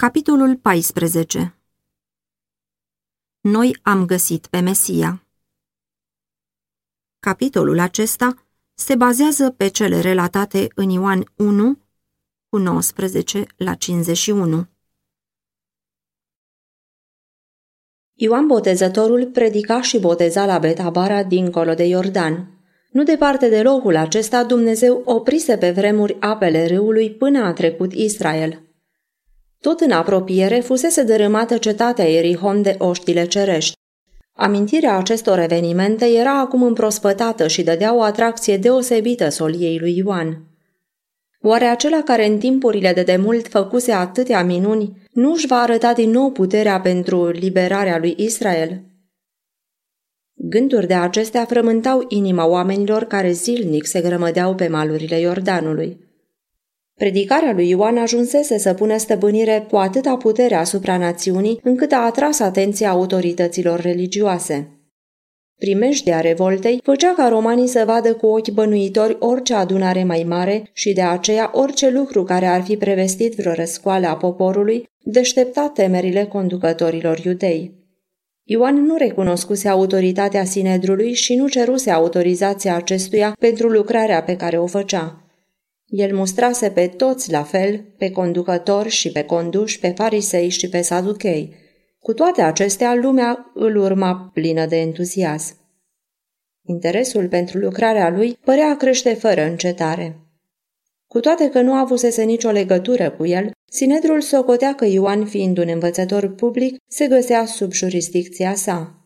Capitolul 0.00 0.56
14 0.56 1.58
Noi 3.40 3.78
am 3.82 4.06
găsit 4.06 4.46
pe 4.46 4.60
Mesia 4.60 5.26
Capitolul 7.18 7.78
acesta 7.78 8.46
se 8.74 8.94
bazează 8.94 9.50
pe 9.50 9.68
cele 9.68 10.00
relatate 10.00 10.68
în 10.74 10.90
Ioan 10.90 11.32
1, 11.36 11.78
cu 12.48 12.56
19 12.58 13.46
la 13.56 13.74
51. 13.74 14.66
Ioan 18.14 18.46
Botezătorul 18.46 19.26
predica 19.26 19.80
și 19.80 19.98
boteza 19.98 20.46
la 20.46 20.58
Betabara 20.58 21.22
dincolo 21.22 21.74
de 21.74 21.84
Iordan. 21.84 22.60
Nu 22.90 23.02
departe 23.02 23.48
de 23.48 23.62
locul 23.62 23.96
acesta, 23.96 24.44
Dumnezeu 24.44 25.02
oprise 25.04 25.56
pe 25.56 25.70
vremuri 25.70 26.16
apele 26.20 26.66
râului 26.66 27.10
până 27.14 27.44
a 27.44 27.52
trecut 27.52 27.92
Israel– 27.92 28.62
tot 29.60 29.80
în 29.80 29.90
apropiere 29.90 30.60
fusese 30.60 31.02
dărâmată 31.02 31.56
cetatea 31.56 32.10
Erihon 32.10 32.62
de 32.62 32.74
oștile 32.78 33.26
cerești. 33.26 33.76
Amintirea 34.32 34.96
acestor 34.96 35.38
evenimente 35.38 36.04
era 36.04 36.40
acum 36.40 36.62
împrospătată 36.62 37.46
și 37.46 37.62
dădea 37.62 37.94
o 37.94 38.02
atracție 38.02 38.56
deosebită 38.56 39.28
soliei 39.28 39.78
lui 39.78 39.96
Ioan. 39.96 40.42
Oare 41.40 41.64
acela 41.64 42.02
care 42.02 42.26
în 42.26 42.38
timpurile 42.38 42.92
de 42.92 43.02
demult 43.02 43.48
făcuse 43.48 43.92
atâtea 43.92 44.44
minuni 44.44 44.96
nu 45.12 45.32
își 45.32 45.46
va 45.46 45.56
arăta 45.56 45.92
din 45.92 46.10
nou 46.10 46.30
puterea 46.30 46.80
pentru 46.80 47.28
liberarea 47.28 47.98
lui 47.98 48.14
Israel? 48.16 48.82
Gânduri 50.34 50.86
de 50.86 50.94
acestea 50.94 51.44
frământau 51.44 52.04
inima 52.08 52.46
oamenilor 52.46 53.04
care 53.04 53.30
zilnic 53.30 53.86
se 53.86 54.00
grămădeau 54.00 54.54
pe 54.54 54.68
malurile 54.68 55.20
Iordanului. 55.20 56.07
Predicarea 56.98 57.52
lui 57.52 57.68
Ioan 57.68 57.96
ajunsese 57.98 58.58
să 58.58 58.74
pună 58.74 58.96
stăpânire 58.96 59.66
cu 59.70 59.76
atâta 59.76 60.16
putere 60.16 60.54
asupra 60.54 60.96
națiunii, 60.96 61.60
încât 61.62 61.92
a 61.92 62.04
atras 62.04 62.38
atenția 62.38 62.90
autorităților 62.90 63.80
religioase. 63.80 64.72
Primejdea 65.58 66.20
revoltei 66.20 66.80
făcea 66.82 67.14
ca 67.14 67.28
romanii 67.28 67.66
să 67.66 67.82
vadă 67.86 68.14
cu 68.14 68.26
ochi 68.26 68.50
bănuitori 68.50 69.16
orice 69.18 69.54
adunare 69.54 70.04
mai 70.04 70.24
mare 70.28 70.70
și 70.72 70.92
de 70.92 71.02
aceea 71.02 71.50
orice 71.54 71.90
lucru 71.90 72.22
care 72.22 72.46
ar 72.46 72.62
fi 72.62 72.76
prevestit 72.76 73.34
vreo 73.34 73.52
răscoală 73.52 74.06
a 74.06 74.16
poporului 74.16 74.88
deștepta 74.98 75.70
temerile 75.74 76.24
conducătorilor 76.24 77.18
iudei. 77.24 77.72
Ioan 78.44 78.84
nu 78.84 78.96
recunoscuse 78.96 79.68
autoritatea 79.68 80.44
Sinedrului 80.44 81.12
și 81.12 81.34
nu 81.34 81.48
ceruse 81.48 81.90
autorizația 81.90 82.76
acestuia 82.76 83.36
pentru 83.40 83.68
lucrarea 83.68 84.22
pe 84.22 84.36
care 84.36 84.58
o 84.58 84.66
făcea. 84.66 85.27
El 85.88 86.16
mustrase 86.16 86.70
pe 86.70 86.86
toți 86.86 87.30
la 87.30 87.42
fel, 87.42 87.84
pe 87.98 88.10
conducători 88.10 88.88
și 88.88 89.12
pe 89.12 89.22
conduși, 89.22 89.78
pe 89.78 89.88
farisei 89.88 90.48
și 90.48 90.68
pe 90.68 90.80
saduchei. 90.80 91.54
Cu 91.98 92.12
toate 92.12 92.42
acestea, 92.42 92.94
lumea 92.94 93.50
îl 93.54 93.76
urma 93.76 94.30
plină 94.34 94.66
de 94.66 94.76
entuziasm. 94.76 95.56
Interesul 96.66 97.28
pentru 97.28 97.58
lucrarea 97.58 98.10
lui 98.10 98.38
părea 98.44 98.76
crește 98.76 99.14
fără 99.14 99.42
încetare. 99.42 100.18
Cu 101.06 101.20
toate 101.20 101.48
că 101.50 101.60
nu 101.60 101.72
avusese 101.72 102.22
nicio 102.22 102.50
legătură 102.50 103.10
cu 103.10 103.26
el, 103.26 103.50
Sinedrul 103.70 104.20
socotea 104.20 104.74
că 104.74 104.84
Ioan, 104.84 105.26
fiind 105.26 105.58
un 105.58 105.68
învățător 105.68 106.34
public, 106.34 106.76
se 106.86 107.06
găsea 107.06 107.44
sub 107.44 107.72
jurisdicția 107.72 108.54
sa. 108.54 108.97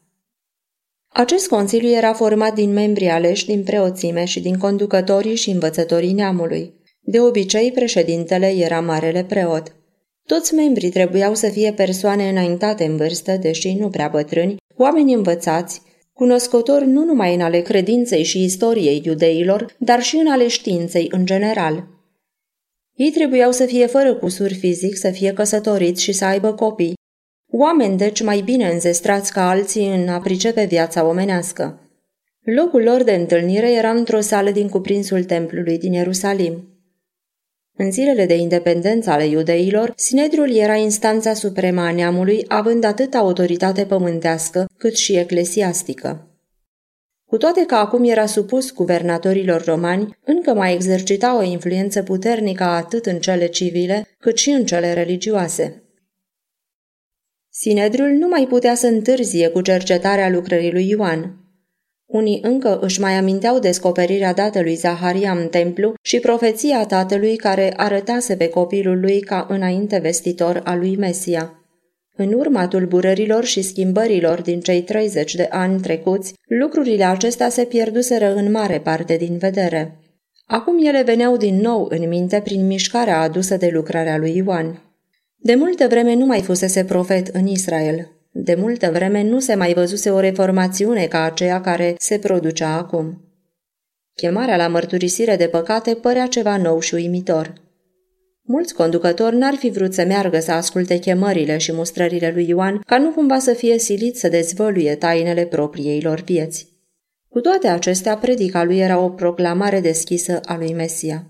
Acest 1.13 1.49
consiliu 1.49 1.89
era 1.89 2.13
format 2.13 2.55
din 2.55 2.73
membri 2.73 3.09
aleși 3.09 3.47
din 3.47 3.63
preoțime 3.63 4.25
și 4.25 4.41
din 4.41 4.59
conducătorii 4.59 5.35
și 5.35 5.51
învățătorii 5.51 6.13
neamului. 6.13 6.75
De 7.01 7.21
obicei, 7.21 7.73
președintele 7.73 8.47
era 8.47 8.81
marele 8.81 9.25
preot. 9.25 9.77
Toți 10.27 10.55
membrii 10.55 10.91
trebuiau 10.91 11.35
să 11.35 11.49
fie 11.49 11.73
persoane 11.73 12.29
înaintate 12.29 12.85
în 12.85 12.97
vârstă, 12.97 13.37
deși 13.37 13.73
nu 13.73 13.89
prea 13.89 14.09
bătrâni, 14.09 14.57
oameni 14.77 15.15
învățați, 15.15 15.83
cunoscători 16.13 16.87
nu 16.87 17.05
numai 17.05 17.35
în 17.35 17.41
ale 17.41 17.61
credinței 17.61 18.23
și 18.23 18.45
istoriei 18.45 19.03
iudeilor, 19.05 19.75
dar 19.79 20.03
și 20.03 20.17
în 20.17 20.27
ale 20.27 20.49
științei 20.49 21.09
în 21.11 21.27
general. 21.27 21.87
Ei 22.95 23.11
trebuiau 23.11 23.53
să 23.53 23.65
fie 23.65 23.87
fără 23.87 24.15
cusur 24.15 24.53
fizic, 24.53 24.97
să 24.97 25.11
fie 25.11 25.33
căsătoriți 25.33 26.03
și 26.03 26.13
să 26.13 26.25
aibă 26.25 26.53
copii, 26.53 26.95
Oameni, 27.55 27.97
deci, 27.97 28.23
mai 28.23 28.41
bine 28.41 28.71
înzestrați 28.73 29.33
ca 29.33 29.49
alții 29.49 29.95
în 29.95 30.09
a 30.09 30.21
pricepe 30.21 30.65
viața 30.65 31.05
omenească. 31.05 31.81
Locul 32.41 32.83
lor 32.83 33.03
de 33.03 33.13
întâlnire 33.13 33.73
era 33.73 33.91
într-o 33.91 34.21
sală 34.21 34.51
din 34.51 34.69
cuprinsul 34.69 35.25
templului 35.25 35.79
din 35.79 35.93
Ierusalim. 35.93 36.67
În 37.77 37.91
zilele 37.91 38.27
de 38.27 38.35
independență 38.35 39.11
ale 39.11 39.27
iudeilor, 39.27 39.93
Sinedrul 39.97 40.55
era 40.55 40.75
instanța 40.75 41.35
supremă 41.35 41.81
a 41.81 41.93
neamului, 41.93 42.45
având 42.49 42.85
atât 42.85 43.15
autoritate 43.15 43.85
pământească 43.85 44.67
cât 44.79 44.97
și 44.97 45.17
eclesiastică. 45.17 46.27
Cu 47.27 47.37
toate 47.37 47.65
că 47.67 47.75
acum 47.75 48.05
era 48.05 48.27
supus 48.27 48.73
guvernatorilor 48.73 49.65
romani, 49.65 50.17
încă 50.25 50.55
mai 50.55 50.75
exercita 50.75 51.39
o 51.39 51.43
influență 51.43 52.03
puternică 52.03 52.65
atât 52.65 53.07
în 53.07 53.19
cele 53.19 53.47
civile 53.47 54.07
cât 54.19 54.37
și 54.37 54.51
în 54.51 54.65
cele 54.65 54.93
religioase. 54.93 55.83
Sinedrul 57.65 58.09
nu 58.09 58.29
mai 58.29 58.47
putea 58.49 58.75
să 58.75 58.87
întârzie 58.87 59.49
cu 59.49 59.61
cercetarea 59.61 60.31
lucrării 60.31 60.73
lui 60.73 60.89
Ioan. 60.89 61.37
Unii 62.07 62.39
încă 62.43 62.79
își 62.81 63.01
mai 63.01 63.13
aminteau 63.13 63.59
descoperirea 63.59 64.33
datelui 64.33 64.75
Zaharia 64.75 65.33
în 65.33 65.49
templu 65.49 65.95
și 66.03 66.19
profeția 66.19 66.87
tatălui 66.87 67.37
care 67.37 67.73
arătase 67.77 68.37
pe 68.37 68.49
copilul 68.49 69.01
lui 69.01 69.21
ca 69.21 69.47
înainte 69.49 69.99
vestitor 69.99 70.61
al 70.65 70.79
lui 70.79 70.97
Mesia. 70.97 71.65
În 72.17 72.33
urma 72.33 72.69
tulburărilor 72.69 73.45
și 73.45 73.63
schimbărilor 73.63 74.41
din 74.41 74.61
cei 74.61 74.83
30 74.83 75.35
de 75.35 75.49
ani 75.51 75.81
trecuți, 75.81 76.35
lucrurile 76.47 77.05
acestea 77.05 77.49
se 77.49 77.65
pierduseră 77.65 78.35
în 78.35 78.51
mare 78.51 78.81
parte 78.81 79.17
din 79.17 79.37
vedere. 79.39 79.99
Acum 80.47 80.87
ele 80.87 81.03
veneau 81.03 81.37
din 81.37 81.61
nou 81.61 81.87
în 81.91 82.09
minte 82.09 82.41
prin 82.45 82.67
mișcarea 82.67 83.21
adusă 83.21 83.57
de 83.57 83.71
lucrarea 83.73 84.17
lui 84.17 84.37
Ioan. 84.37 84.92
De 85.45 85.55
multă 85.55 85.87
vreme 85.87 86.15
nu 86.15 86.27
mai 86.27 86.43
fusese 86.43 86.85
profet 86.85 87.29
în 87.29 87.47
Israel. 87.47 88.11
De 88.31 88.55
multă 88.55 88.91
vreme 88.93 89.23
nu 89.23 89.41
se 89.41 89.55
mai 89.55 89.75
văzuse 89.75 90.11
o 90.11 90.21
reformațiune 90.21 91.07
ca 91.07 91.23
aceea 91.23 91.61
care 91.61 91.95
se 91.99 92.19
producea 92.19 92.77
acum. 92.77 93.21
Chemarea 94.15 94.57
la 94.57 94.69
mărturisire 94.69 95.37
de 95.37 95.47
păcate 95.47 95.95
părea 95.95 96.27
ceva 96.27 96.57
nou 96.57 96.81
și 96.81 96.95
uimitor. 96.95 97.53
Mulți 98.43 98.75
conducători 98.75 99.37
n-ar 99.37 99.55
fi 99.55 99.71
vrut 99.71 99.95
să 99.95 100.05
meargă 100.05 100.41
să 100.41 100.53
asculte 100.53 100.99
chemările 100.99 101.59
și 101.59 101.73
mustrările 101.73 102.31
lui 102.35 102.49
Ioan 102.49 102.83
ca 102.87 102.99
nu 102.99 103.11
cumva 103.11 103.39
să 103.39 103.53
fie 103.53 103.79
silit 103.79 104.17
să 104.17 104.29
dezvăluie 104.29 104.95
tainele 104.95 105.45
propriei 105.45 106.01
lor 106.01 106.21
vieți. 106.21 106.67
Cu 107.29 107.41
toate 107.41 107.69
acestea, 107.69 108.17
predica 108.17 108.65
lui 108.65 108.79
era 108.79 108.99
o 108.99 109.09
proclamare 109.09 109.81
deschisă 109.81 110.41
a 110.45 110.57
lui 110.57 110.73
Mesia. 110.73 111.27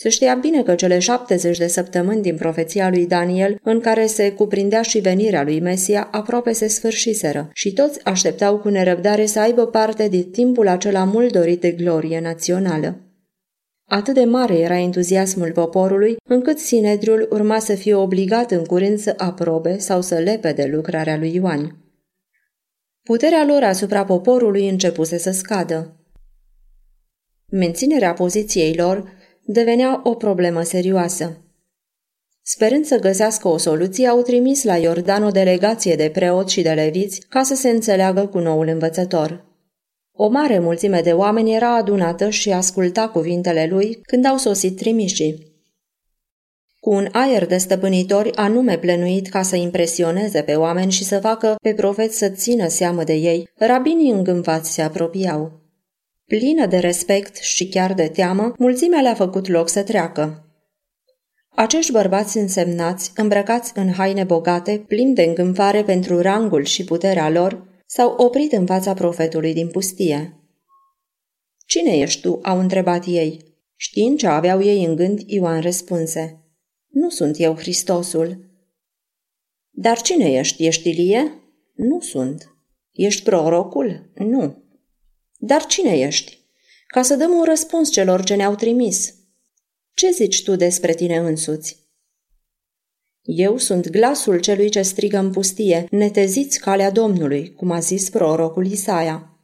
Se 0.00 0.08
știa 0.08 0.34
bine 0.34 0.62
că 0.62 0.74
cele 0.74 0.98
70 0.98 1.58
de 1.58 1.66
săptămâni 1.66 2.22
din 2.22 2.36
profeția 2.36 2.88
lui 2.88 3.06
Daniel, 3.06 3.60
în 3.62 3.80
care 3.80 4.06
se 4.06 4.32
cuprindea 4.32 4.82
și 4.82 4.98
venirea 4.98 5.42
lui 5.42 5.60
Mesia, 5.60 6.08
aproape 6.12 6.52
se 6.52 6.66
sfârșiseră 6.66 7.50
și 7.52 7.72
toți 7.72 8.04
așteptau 8.04 8.58
cu 8.58 8.68
nerăbdare 8.68 9.26
să 9.26 9.40
aibă 9.40 9.66
parte 9.66 10.08
de 10.08 10.22
timpul 10.22 10.68
acela 10.68 11.04
mult 11.04 11.32
dorit 11.32 11.60
de 11.60 11.70
glorie 11.70 12.20
națională. 12.20 13.00
Atât 13.84 14.14
de 14.14 14.24
mare 14.24 14.58
era 14.58 14.78
entuziasmul 14.78 15.52
poporului, 15.52 16.16
încât 16.28 16.58
Sinedriul 16.58 17.28
urma 17.30 17.58
să 17.58 17.74
fie 17.74 17.94
obligat 17.94 18.50
în 18.50 18.64
curând 18.64 18.98
să 18.98 19.14
aprobe 19.16 19.78
sau 19.78 20.00
să 20.00 20.14
lepe 20.14 20.52
de 20.52 20.64
lucrarea 20.64 21.16
lui 21.16 21.34
Ioan. 21.34 21.76
Puterea 23.02 23.44
lor 23.44 23.62
asupra 23.62 24.04
poporului 24.04 24.68
începuse 24.68 25.18
să 25.18 25.30
scadă. 25.30 25.96
Menținerea 27.50 28.12
poziției 28.12 28.74
lor 28.74 29.16
devenea 29.50 30.00
o 30.04 30.14
problemă 30.14 30.62
serioasă. 30.62 31.42
Sperând 32.42 32.84
să 32.84 32.98
găsească 32.98 33.48
o 33.48 33.56
soluție, 33.56 34.06
au 34.06 34.22
trimis 34.22 34.64
la 34.64 34.76
Iordan 34.76 35.22
o 35.22 35.30
delegație 35.30 35.94
de 35.94 36.10
preoți 36.10 36.52
și 36.52 36.62
de 36.62 36.70
leviți 36.70 37.20
ca 37.28 37.42
să 37.42 37.54
se 37.54 37.68
înțeleagă 37.68 38.26
cu 38.26 38.38
noul 38.38 38.66
învățător. 38.66 39.44
O 40.12 40.28
mare 40.28 40.58
mulțime 40.58 41.00
de 41.00 41.12
oameni 41.12 41.54
era 41.54 41.76
adunată 41.76 42.28
și 42.28 42.52
asculta 42.52 43.08
cuvintele 43.08 43.66
lui 43.70 44.00
când 44.02 44.24
au 44.24 44.36
sosit 44.36 44.76
trimișii. 44.76 45.56
Cu 46.80 46.90
un 46.90 47.08
aer 47.12 47.46
de 47.46 47.56
stăpânitori 47.56 48.34
anume 48.34 48.78
plenuit 48.78 49.28
ca 49.28 49.42
să 49.42 49.56
impresioneze 49.56 50.42
pe 50.42 50.54
oameni 50.54 50.90
și 50.90 51.04
să 51.04 51.18
facă 51.18 51.56
pe 51.62 51.74
profeți 51.74 52.18
să 52.18 52.28
țină 52.28 52.68
seamă 52.68 53.04
de 53.04 53.14
ei, 53.14 53.48
rabinii 53.56 54.10
îngânfați 54.10 54.72
se 54.72 54.82
apropiau. 54.82 55.67
Plină 56.28 56.66
de 56.66 56.78
respect 56.78 57.36
și 57.36 57.68
chiar 57.68 57.94
de 57.94 58.08
teamă, 58.08 58.52
mulțimea 58.58 59.00
le-a 59.00 59.14
făcut 59.14 59.46
loc 59.46 59.68
să 59.68 59.82
treacă. 59.82 60.42
Acești 61.48 61.92
bărbați 61.92 62.38
însemnați, 62.38 63.12
îmbrăcați 63.16 63.72
în 63.74 63.92
haine 63.92 64.24
bogate, 64.24 64.84
plini 64.86 65.14
de 65.14 65.22
îngânfare 65.22 65.82
pentru 65.84 66.20
rangul 66.20 66.64
și 66.64 66.84
puterea 66.84 67.30
lor, 67.30 67.82
s-au 67.86 68.14
oprit 68.16 68.52
în 68.52 68.66
fața 68.66 68.94
profetului 68.94 69.52
din 69.52 69.68
pustie. 69.68 70.40
Cine 71.66 71.96
ești 71.96 72.20
tu?" 72.20 72.38
au 72.42 72.58
întrebat 72.58 73.04
ei. 73.06 73.44
Știind 73.76 74.18
ce 74.18 74.26
aveau 74.26 74.62
ei 74.62 74.84
în 74.84 74.96
gând, 74.96 75.20
Ioan 75.26 75.60
răspunse. 75.60 76.42
Nu 76.88 77.10
sunt 77.10 77.40
eu 77.40 77.54
Hristosul. 77.56 78.50
Dar 79.70 80.00
cine 80.00 80.32
ești? 80.32 80.66
Ești 80.66 80.88
Ilie? 80.88 81.32
Nu 81.74 82.00
sunt. 82.00 82.56
Ești 82.92 83.22
prorocul? 83.22 84.10
Nu. 84.14 84.67
Dar 85.40 85.66
cine 85.66 85.98
ești? 85.98 86.38
Ca 86.86 87.02
să 87.02 87.14
dăm 87.14 87.30
un 87.32 87.44
răspuns 87.44 87.90
celor 87.90 88.24
ce 88.24 88.34
ne-au 88.34 88.54
trimis. 88.54 89.14
Ce 89.94 90.10
zici 90.10 90.42
tu 90.42 90.56
despre 90.56 90.94
tine 90.94 91.16
însuți? 91.16 91.86
Eu 93.22 93.56
sunt 93.56 93.88
glasul 93.90 94.40
celui 94.40 94.68
ce 94.68 94.82
strigă 94.82 95.18
în 95.18 95.30
pustie, 95.30 95.86
neteziți 95.90 96.58
calea 96.58 96.90
Domnului, 96.90 97.54
cum 97.54 97.70
a 97.70 97.78
zis 97.78 98.10
prorocul 98.10 98.66
Isaia. 98.66 99.38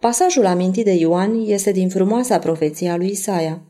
Pasajul 0.00 0.46
amintit 0.46 0.84
de 0.84 0.92
Ioan 0.92 1.44
este 1.46 1.72
din 1.72 1.88
frumoasa 1.88 2.38
profeție 2.38 2.88
a 2.88 2.96
lui 2.96 3.10
Isaia. 3.10 3.62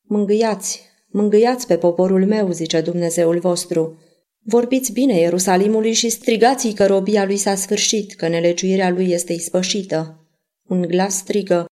Mângâiați, 0.00 0.80
mângâiați 1.06 1.66
pe 1.66 1.76
poporul 1.76 2.26
meu, 2.26 2.50
zice 2.50 2.80
Dumnezeul 2.80 3.38
vostru. 3.38 3.98
Vorbiți 4.42 4.92
bine 4.92 5.18
Ierusalimului 5.18 5.92
și 5.92 6.08
strigați 6.08 6.68
că 6.68 6.86
robia 6.86 7.24
lui 7.24 7.36
s-a 7.36 7.54
sfârșit, 7.54 8.14
că 8.14 8.28
nelegiuirea 8.28 8.90
lui 8.90 9.10
este 9.10 9.32
ispășită. 9.32 10.23
Un 10.68 10.80
glas 10.80 11.16
strigă, 11.16 11.66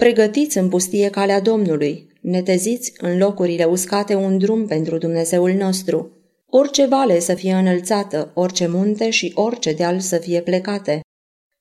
Pregătiți 0.00 0.58
în 0.58 0.68
pustie 0.68 1.10
calea 1.10 1.40
Domnului, 1.40 2.06
neteziți 2.20 2.92
în 2.96 3.18
locurile 3.18 3.64
uscate 3.64 4.14
un 4.14 4.38
drum 4.38 4.66
pentru 4.66 4.98
Dumnezeul 4.98 5.52
nostru. 5.52 6.10
Orice 6.46 6.86
vale 6.86 7.18
să 7.18 7.34
fie 7.34 7.52
înălțată, 7.52 8.30
orice 8.34 8.66
munte 8.66 9.10
și 9.10 9.32
orice 9.34 9.72
deal 9.72 10.00
să 10.00 10.16
fie 10.16 10.40
plecate. 10.40 11.00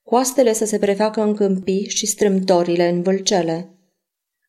Coastele 0.04 0.54
să 0.54 0.66
se 0.66 0.80
prefacă 0.80 1.22
în 1.22 1.36
câmpii 1.36 1.90
și 1.90 2.06
strâmtorile 2.06 2.90
în 2.90 3.02
vâlcele. 3.02 3.70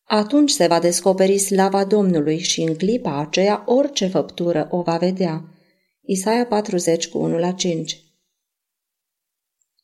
Atunci 0.05 0.51
se 0.51 0.67
va 0.67 0.81
descoperi 0.81 1.39
slava 1.39 1.85
Domnului 1.85 2.39
și 2.39 2.63
în 2.63 2.75
clipa 2.75 3.19
aceea 3.19 3.63
orice 3.67 4.07
făptură 4.07 4.69
o 4.71 4.83
va 4.83 4.97
vedea. 4.97 5.45
Isaia 6.01 6.47
40 6.47 7.09
cu 7.09 7.19
1 7.19 7.39
la 7.39 7.53
5 7.53 8.10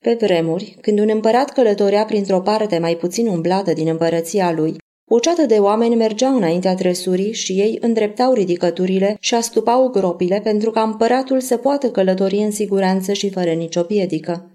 Pe 0.01 0.17
vremuri, 0.21 0.77
când 0.81 0.99
un 0.99 1.09
împărat 1.09 1.51
călătorea 1.51 2.05
printr-o 2.05 2.41
parte 2.41 2.79
mai 2.79 2.97
puțin 2.97 3.27
umblată 3.27 3.73
din 3.73 3.89
împărăția 3.89 4.53
lui, 4.53 4.77
o 5.09 5.19
ceată 5.19 5.43
de 5.47 5.55
oameni 5.59 5.95
mergeau 5.95 6.37
înaintea 6.37 6.75
tresurii 6.75 7.33
și 7.33 7.53
ei 7.53 7.79
îndreptau 7.81 8.33
ridicăturile 8.33 9.17
și 9.21 9.35
astupau 9.35 9.89
gropile 9.89 10.41
pentru 10.41 10.71
ca 10.71 10.83
împăratul 10.83 11.41
să 11.41 11.57
poată 11.57 11.91
călători 11.91 12.37
în 12.37 12.51
siguranță 12.51 13.13
și 13.13 13.31
fără 13.31 13.53
nicio 13.53 13.83
piedică. 13.83 14.51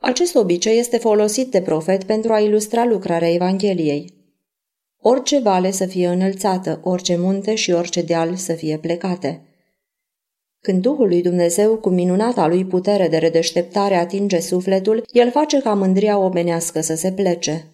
Acest 0.00 0.34
obicei 0.34 0.78
este 0.78 0.96
folosit 0.98 1.50
de 1.50 1.60
profet 1.60 2.04
pentru 2.04 2.32
a 2.32 2.38
ilustra 2.38 2.84
lucrarea 2.84 3.32
Evangheliei. 3.32 4.14
Orice 5.02 5.38
vale 5.38 5.70
să 5.70 5.86
fie 5.86 6.08
înălțată, 6.08 6.80
orice 6.84 7.16
munte 7.16 7.54
și 7.54 7.70
orice 7.70 8.02
deal 8.02 8.34
să 8.34 8.52
fie 8.52 8.78
plecate. 8.78 9.45
Când 10.66 10.82
Duhul 10.82 11.08
lui 11.08 11.22
Dumnezeu, 11.22 11.76
cu 11.76 11.88
minunata 11.88 12.46
lui 12.46 12.64
putere 12.64 13.08
de 13.08 13.16
redeșteptare, 13.16 13.94
atinge 13.94 14.40
sufletul, 14.40 15.04
el 15.12 15.30
face 15.30 15.60
ca 15.60 15.74
mândria 15.74 16.18
omenească 16.18 16.80
să 16.80 16.94
se 16.94 17.12
plece. 17.12 17.64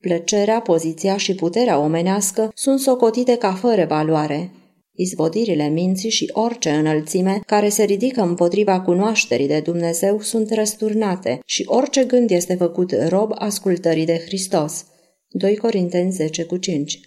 Plăcerea, 0.00 0.60
poziția 0.60 1.16
și 1.16 1.34
puterea 1.34 1.78
omenească 1.78 2.50
sunt 2.54 2.80
socotite 2.80 3.36
ca 3.36 3.52
fără 3.52 3.84
valoare. 3.84 4.50
Izvodirile 4.92 5.68
minții 5.68 6.10
și 6.10 6.30
orice 6.32 6.70
înălțime 6.70 7.40
care 7.46 7.68
se 7.68 7.84
ridică 7.84 8.22
împotriva 8.22 8.80
cunoașterii 8.80 9.46
de 9.46 9.60
Dumnezeu 9.60 10.20
sunt 10.20 10.50
răsturnate 10.50 11.40
și 11.44 11.64
orice 11.66 12.04
gând 12.04 12.30
este 12.30 12.54
făcut 12.54 12.92
rob 13.08 13.32
ascultării 13.34 14.04
de 14.04 14.22
Hristos. 14.26 14.86
2 15.28 15.56
Corinteni 15.56 16.10
10 16.10 16.44
cu 16.44 16.56
5 16.56 17.00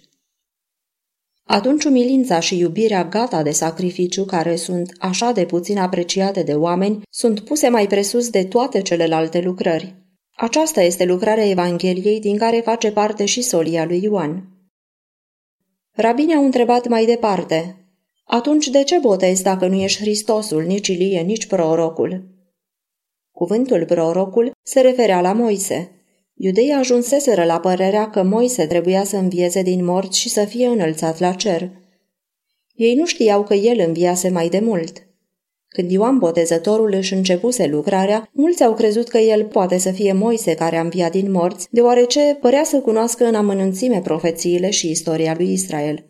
atunci 1.52 1.84
umilința 1.84 2.40
și 2.40 2.58
iubirea 2.58 3.04
gata 3.04 3.42
de 3.42 3.50
sacrificiu, 3.50 4.24
care 4.24 4.56
sunt 4.56 4.92
așa 4.98 5.32
de 5.32 5.44
puțin 5.44 5.78
apreciate 5.78 6.42
de 6.42 6.54
oameni, 6.54 7.02
sunt 7.10 7.40
puse 7.40 7.68
mai 7.68 7.86
presus 7.86 8.30
de 8.30 8.44
toate 8.44 8.82
celelalte 8.82 9.40
lucrări. 9.40 9.94
Aceasta 10.36 10.82
este 10.82 11.04
lucrarea 11.04 11.48
Evangheliei 11.48 12.20
din 12.20 12.36
care 12.36 12.60
face 12.60 12.92
parte 12.92 13.24
și 13.24 13.42
solia 13.42 13.84
lui 13.84 14.02
Ioan. 14.02 14.48
Rabinii 15.90 16.34
au 16.34 16.44
întrebat 16.44 16.88
mai 16.88 17.04
departe, 17.04 17.76
atunci 18.24 18.68
de 18.68 18.82
ce 18.82 18.98
botezi 18.98 19.42
dacă 19.42 19.66
nu 19.66 19.74
ești 19.74 20.00
Hristosul, 20.00 20.62
nici 20.62 20.88
Ilie, 20.88 21.20
nici 21.20 21.46
prorocul? 21.46 22.24
Cuvântul 23.30 23.84
prorocul 23.84 24.50
se 24.62 24.80
referea 24.80 25.20
la 25.20 25.32
Moise. 25.32 26.01
Iudeii 26.44 26.70
ajunseseră 26.70 27.44
la 27.44 27.60
părerea 27.60 28.10
că 28.10 28.22
Moise 28.22 28.66
trebuia 28.66 29.04
să 29.04 29.16
învieze 29.16 29.62
din 29.62 29.84
morți 29.84 30.18
și 30.18 30.28
să 30.28 30.44
fie 30.44 30.66
înălțat 30.66 31.18
la 31.18 31.32
cer. 31.32 31.70
Ei 32.74 32.94
nu 32.94 33.06
știau 33.06 33.42
că 33.44 33.54
el 33.54 33.84
înviase 33.86 34.28
mai 34.28 34.48
de 34.48 34.58
mult. 34.58 35.06
Când 35.68 35.90
Ioan 35.90 36.18
Botezătorul 36.18 36.92
își 36.92 37.14
începuse 37.14 37.66
lucrarea, 37.66 38.30
mulți 38.32 38.64
au 38.64 38.74
crezut 38.74 39.08
că 39.08 39.18
el 39.18 39.44
poate 39.44 39.78
să 39.78 39.90
fie 39.90 40.12
Moise 40.12 40.54
care 40.54 40.76
a 40.76 40.80
înviat 40.80 41.10
din 41.10 41.30
morți, 41.30 41.68
deoarece 41.70 42.38
părea 42.40 42.64
să 42.64 42.80
cunoască 42.80 43.24
în 43.24 43.34
amănunțime 43.34 44.00
profețiile 44.00 44.70
și 44.70 44.90
istoria 44.90 45.34
lui 45.38 45.52
Israel. 45.52 46.04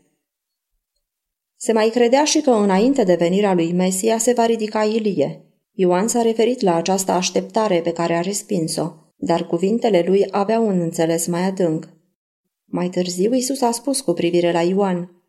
Se 1.57 1.73
mai 1.73 1.89
credea 1.89 2.25
și 2.25 2.41
că 2.41 2.51
înainte 2.51 3.05
de 3.05 3.15
venirea 3.15 3.55
lui 3.55 3.73
Mesia 3.73 4.19
se 4.19 4.33
va 4.33 4.47
ridica 4.47 4.85
Ilie. 4.85 5.45
Ioan 5.73 6.09
s-a 6.09 6.23
referit 6.23 6.61
la 6.61 6.75
această 6.75 7.13
așteptare 7.13 7.81
pe 7.81 7.93
care 7.93 8.15
a 8.15 8.21
respins-o, 8.21 9.02
dar 9.23 9.47
cuvintele 9.47 10.05
lui 10.07 10.27
aveau 10.31 10.67
un 10.67 10.81
înțeles 10.81 11.27
mai 11.27 11.43
adânc. 11.43 11.89
Mai 12.65 12.89
târziu 12.89 13.35
Isus 13.35 13.61
a 13.61 13.71
spus 13.71 14.01
cu 14.01 14.13
privire 14.13 14.53
la 14.53 14.63
Ioan, 14.63 15.23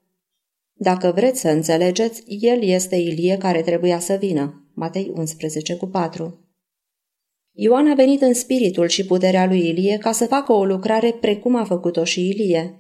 dacă 0.74 1.12
vreți 1.16 1.40
să 1.40 1.50
înțelegeți, 1.50 2.24
el 2.28 2.64
este 2.64 2.96
Ilie 2.96 3.38
care 3.38 3.62
trebuia 3.62 4.00
să 4.00 4.14
vină. 4.14 4.68
Matei 4.74 5.12
11 5.16 5.76
cu 5.76 5.86
4 5.86 6.40
Ioan 7.52 7.92
a 7.92 7.94
venit 7.94 8.22
în 8.22 8.34
spiritul 8.34 8.88
și 8.88 9.06
puterea 9.06 9.46
lui 9.46 9.68
Ilie 9.68 9.98
ca 9.98 10.12
să 10.12 10.26
facă 10.26 10.54
o 10.54 10.66
lucrare 10.66 11.12
precum 11.12 11.56
a 11.56 11.64
făcut-o 11.64 12.04
și 12.04 12.28
Ilie. 12.28 12.78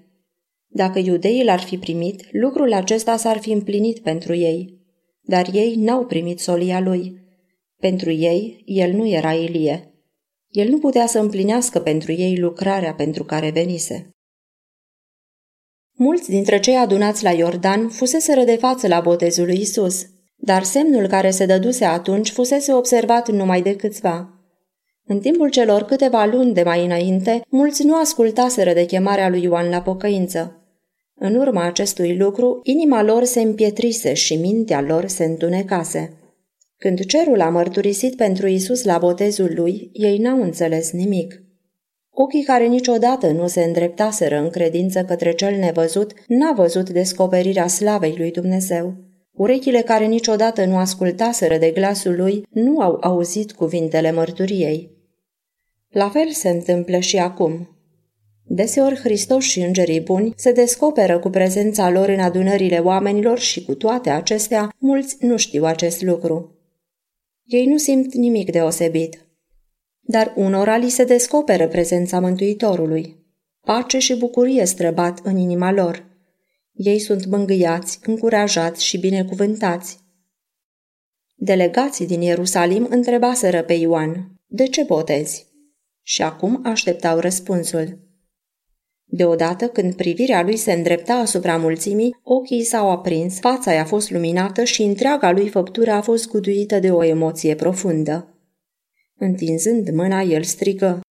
Dacă 0.67 0.99
iudeii 0.99 1.43
l-ar 1.43 1.59
fi 1.59 1.77
primit, 1.77 2.27
lucrul 2.31 2.73
acesta 2.73 3.17
s-ar 3.17 3.37
fi 3.37 3.51
împlinit 3.51 3.99
pentru 3.99 4.35
ei. 4.35 4.81
Dar 5.21 5.49
ei 5.53 5.75
n-au 5.75 6.05
primit 6.05 6.39
solia 6.39 6.79
lui. 6.79 7.21
Pentru 7.79 8.11
ei, 8.11 8.63
el 8.65 8.91
nu 8.91 9.07
era 9.07 9.33
Ilie. 9.33 9.92
El 10.53 10.69
nu 10.69 10.77
putea 10.77 11.05
să 11.05 11.19
împlinească 11.19 11.79
pentru 11.79 12.11
ei 12.11 12.37
lucrarea 12.37 12.93
pentru 12.93 13.23
care 13.23 13.49
venise. 13.49 14.09
Mulți 15.95 16.29
dintre 16.29 16.59
cei 16.59 16.75
adunați 16.75 17.23
la 17.23 17.31
Iordan 17.31 17.89
fuseseră 17.89 18.43
de 18.43 18.55
față 18.55 18.87
la 18.87 18.99
botezul 18.99 19.45
lui 19.45 19.59
Isus, 19.59 20.05
dar 20.35 20.63
semnul 20.63 21.07
care 21.07 21.29
se 21.29 21.45
dăduse 21.45 21.85
atunci 21.85 22.31
fusese 22.31 22.73
observat 22.73 23.29
numai 23.29 23.61
de 23.61 23.75
câțiva. 23.75 24.29
În 25.05 25.19
timpul 25.19 25.49
celor 25.49 25.83
câteva 25.83 26.25
luni 26.25 26.53
de 26.53 26.63
mai 26.63 26.85
înainte, 26.85 27.41
mulți 27.49 27.83
nu 27.83 27.95
ascultaseră 27.95 28.73
de 28.73 28.85
chemarea 28.85 29.29
lui 29.29 29.41
Ioan 29.41 29.69
la 29.69 29.81
pocăință. 29.81 30.57
În 31.15 31.35
urma 31.35 31.63
acestui 31.63 32.17
lucru, 32.17 32.59
inima 32.63 33.01
lor 33.01 33.23
se 33.23 33.41
împietrise 33.41 34.13
și 34.13 34.35
mintea 34.35 34.81
lor 34.81 35.07
se 35.07 35.23
întunecase. 35.23 36.17
Când 36.83 37.05
cerul 37.05 37.41
a 37.41 37.49
mărturisit 37.49 38.15
pentru 38.15 38.47
Isus 38.47 38.83
la 38.83 38.97
botezul 38.97 39.51
lui, 39.55 39.89
ei 39.93 40.17
n-au 40.17 40.41
înțeles 40.41 40.91
nimic. 40.91 41.43
Ochii 42.09 42.43
care 42.43 42.65
niciodată 42.65 43.31
nu 43.31 43.47
se 43.47 43.63
îndreptaseră 43.63 44.37
în 44.37 44.49
credință 44.49 45.03
către 45.03 45.33
cel 45.33 45.55
nevăzut, 45.55 46.13
n-a 46.27 46.51
văzut 46.51 46.89
descoperirea 46.89 47.67
slavei 47.67 48.15
lui 48.17 48.31
Dumnezeu. 48.31 48.95
Urechile 49.31 49.81
care 49.81 50.05
niciodată 50.05 50.65
nu 50.65 50.77
ascultaseră 50.77 51.57
de 51.57 51.71
glasul 51.71 52.15
lui, 52.15 52.47
nu 52.49 52.79
au 52.79 52.97
auzit 53.01 53.51
cuvintele 53.51 54.11
mărturiei. 54.11 54.91
La 55.89 56.09
fel 56.09 56.29
se 56.29 56.49
întâmplă 56.49 56.99
și 56.99 57.17
acum. 57.17 57.77
Deseori 58.45 58.99
Hristos 58.99 59.43
și 59.43 59.59
îngerii 59.59 60.01
buni 60.01 60.33
se 60.35 60.51
descoperă 60.51 61.19
cu 61.19 61.29
prezența 61.29 61.89
lor 61.89 62.09
în 62.09 62.19
adunările 62.19 62.77
oamenilor 62.77 63.39
și 63.39 63.65
cu 63.65 63.75
toate 63.75 64.09
acestea, 64.09 64.69
mulți 64.77 65.15
nu 65.19 65.37
știu 65.37 65.63
acest 65.63 66.01
lucru. 66.01 66.52
Ei 67.43 67.65
nu 67.65 67.77
simt 67.77 68.13
nimic 68.13 68.51
deosebit 68.51 69.23
dar 70.05 70.33
unora 70.35 70.77
li 70.77 70.89
se 70.89 71.03
descoperă 71.03 71.67
prezența 71.67 72.19
Mântuitorului. 72.19 73.21
Pace 73.61 73.99
și 73.99 74.15
bucurie 74.15 74.65
străbat 74.65 75.19
în 75.23 75.37
inima 75.37 75.71
lor. 75.71 76.05
Ei 76.73 76.99
sunt 76.99 77.25
mângâiați, 77.25 77.99
încurajați 78.05 78.85
și 78.85 78.97
binecuvântați. 78.97 79.97
Delegații 81.35 82.07
din 82.07 82.21
Ierusalim 82.21 82.87
întrebaseră 82.89 83.63
pe 83.63 83.73
Ioan, 83.73 84.41
de 84.45 84.67
ce 84.67 84.83
botezi? 84.83 85.45
Și 86.01 86.21
acum 86.21 86.59
așteptau 86.63 87.19
răspunsul. 87.19 87.99
Deodată, 89.05 89.67
când 89.67 89.95
privirea 89.95 90.43
lui 90.43 90.57
se 90.57 90.71
îndrepta 90.71 91.13
asupra 91.13 91.57
mulțimii, 91.57 92.15
ochii 92.23 92.63
s-au 92.63 92.91
aprins, 92.91 93.39
fața 93.39 93.73
i-a 93.73 93.85
fost 93.85 94.11
luminată 94.11 94.63
și 94.63 94.81
întreaga 94.81 95.31
lui 95.31 95.49
făptură 95.49 95.91
a 95.91 96.01
fost 96.01 96.27
guduită 96.27 96.79
de 96.79 96.91
o 96.91 97.03
emoție 97.03 97.55
profundă. 97.55 98.27
Întinzând 99.15 99.89
mâna, 99.89 100.21
el 100.21 100.43
strigă. 100.43 101.01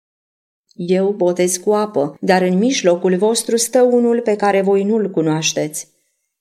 Eu 0.75 1.11
botez 1.13 1.57
cu 1.57 1.71
apă, 1.71 2.17
dar 2.21 2.43
în 2.43 2.59
mijlocul 2.59 3.17
vostru 3.17 3.57
stă 3.57 3.83
unul 3.83 4.21
pe 4.21 4.37
care 4.37 4.63
voi 4.63 4.85
nu-l 4.85 5.11
cunoașteți. 5.11 5.89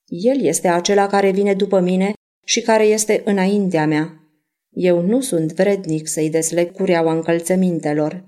El 0.05 0.41
este 0.41 0.67
acela 0.67 1.07
care 1.07 1.31
vine 1.31 1.53
după 1.53 1.79
mine 1.79 2.13
și 2.45 2.61
care 2.61 2.83
este 2.83 3.21
înaintea 3.25 3.85
mea. 3.85 4.21
Eu 4.69 5.01
nu 5.01 5.21
sunt 5.21 5.53
vrednic 5.53 6.07
să-i 6.07 6.29
desleg 6.29 6.71
cureaua 6.71 7.13
încălțămintelor. 7.13 8.25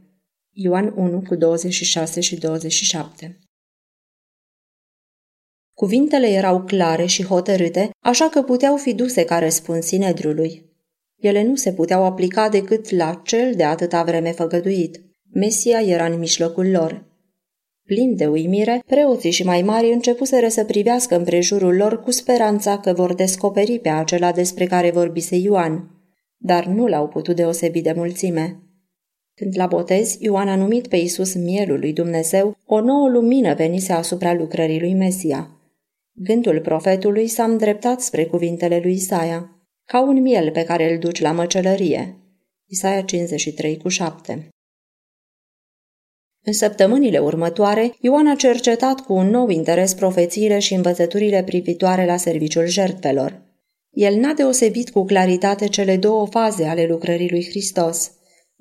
Ioan 0.55 0.93
1 0.95 1.21
cu 1.21 1.35
26 1.35 2.19
și 2.19 2.35
27 2.35 3.39
Cuvintele 5.73 6.27
erau 6.27 6.63
clare 6.63 7.05
și 7.05 7.23
hotărâte, 7.23 7.89
așa 7.99 8.29
că 8.29 8.41
puteau 8.41 8.77
fi 8.77 8.93
duse 8.93 9.23
ca 9.23 9.39
răspuns 9.39 9.85
Sinedriului. 9.85 10.71
Ele 11.15 11.43
nu 11.43 11.55
se 11.55 11.73
puteau 11.73 12.03
aplica 12.03 12.49
decât 12.49 12.89
la 12.89 13.21
cel 13.23 13.55
de 13.55 13.63
atâta 13.63 14.03
vreme 14.03 14.31
făgăduit. 14.31 15.01
Mesia 15.31 15.81
era 15.81 16.05
în 16.05 16.19
mijlocul 16.19 16.69
lor. 16.69 17.05
Plin 17.85 18.15
de 18.15 18.27
uimire, 18.27 18.83
preoții 18.85 19.31
și 19.31 19.43
mai 19.43 19.61
mari 19.61 19.91
începuseră 19.91 20.47
să 20.47 20.65
privească 20.65 21.15
împrejurul 21.15 21.75
lor 21.75 22.01
cu 22.01 22.11
speranța 22.11 22.79
că 22.79 22.93
vor 22.93 23.13
descoperi 23.13 23.79
pe 23.79 23.89
acela 23.89 24.31
despre 24.31 24.65
care 24.65 24.91
vorbise 24.91 25.35
Ioan, 25.35 26.01
dar 26.37 26.65
nu 26.65 26.87
l-au 26.87 27.07
putut 27.07 27.35
deosebi 27.35 27.81
de 27.81 27.93
mulțime. 27.95 28.63
Când 29.35 29.57
la 29.57 29.65
botez, 29.65 30.15
Ioan 30.19 30.47
a 30.47 30.55
numit 30.55 30.87
pe 30.87 30.95
Isus 30.95 31.33
mielul 31.33 31.79
lui 31.79 31.93
Dumnezeu, 31.93 32.57
o 32.65 32.81
nouă 32.81 33.09
lumină 33.09 33.53
venise 33.53 33.93
asupra 33.93 34.33
lucrării 34.33 34.79
lui 34.79 34.93
Mesia. 34.93 35.57
Gândul 36.11 36.61
profetului 36.61 37.27
s-a 37.27 37.43
îndreptat 37.43 38.01
spre 38.01 38.25
cuvintele 38.25 38.79
lui 38.79 38.93
Isaia, 38.93 39.63
ca 39.85 40.01
un 40.01 40.21
miel 40.21 40.51
pe 40.51 40.63
care 40.63 40.91
îl 40.91 40.99
duci 40.99 41.21
la 41.21 41.31
măcelărie. 41.31 42.17
Isaia 42.65 43.01
53 43.01 43.77
cu 43.77 43.87
7 43.87 44.49
În 46.45 46.53
săptămânile 46.53 47.19
următoare, 47.19 47.95
Ioan 47.99 48.27
a 48.27 48.35
cercetat 48.35 48.99
cu 48.99 49.13
un 49.13 49.29
nou 49.29 49.49
interes 49.49 49.93
profețiile 49.93 50.59
și 50.59 50.73
învățăturile 50.73 51.43
privitoare 51.43 52.05
la 52.05 52.17
serviciul 52.17 52.65
jertfelor. 52.65 53.41
El 53.89 54.15
n-a 54.15 54.33
deosebit 54.33 54.89
cu 54.89 55.05
claritate 55.05 55.67
cele 55.67 55.97
două 55.97 56.25
faze 56.25 56.65
ale 56.65 56.85
lucrării 56.85 57.29
lui 57.29 57.45
Hristos, 57.45 58.11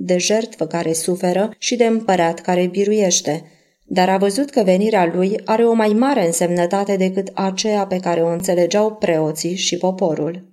de 0.04 0.18
jertfă 0.18 0.66
care 0.66 0.92
suferă 0.92 1.54
și 1.58 1.76
de 1.76 1.84
împărat 1.84 2.40
care 2.40 2.66
biruiește, 2.66 3.44
dar 3.84 4.08
a 4.08 4.16
văzut 4.16 4.50
că 4.50 4.62
venirea 4.62 5.10
lui 5.14 5.40
are 5.44 5.64
o 5.64 5.72
mai 5.72 5.88
mare 5.88 6.26
însemnătate 6.26 6.96
decât 6.96 7.30
aceea 7.34 7.86
pe 7.86 7.98
care 7.98 8.22
o 8.22 8.28
înțelegeau 8.28 8.92
preoții 8.94 9.54
și 9.54 9.76
poporul. 9.76 10.50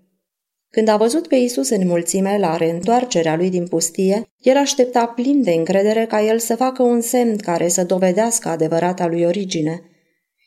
Când 0.72 0.88
a 0.88 0.98
văzut 0.98 1.28
pe 1.28 1.36
Isus 1.36 1.70
în 1.70 1.88
mulțime 1.88 2.38
la 2.38 2.58
reîntoarcerea 2.58 3.36
lui 3.36 3.50
din 3.50 3.68
pustie, 3.68 4.30
el 4.42 4.58
aștepta 4.58 5.06
plin 5.06 5.44
de 5.44 5.52
încredere 5.52 6.06
ca 6.06 6.22
el 6.22 6.40
să 6.40 6.56
facă 6.56 6.84
un 6.84 7.02
semn 7.02 7.38
care 7.38 7.68
să 7.68 7.84
dovedească 7.84 8.50
adevărata 8.50 9.08
lui 9.08 9.24
origine. 9.24 9.82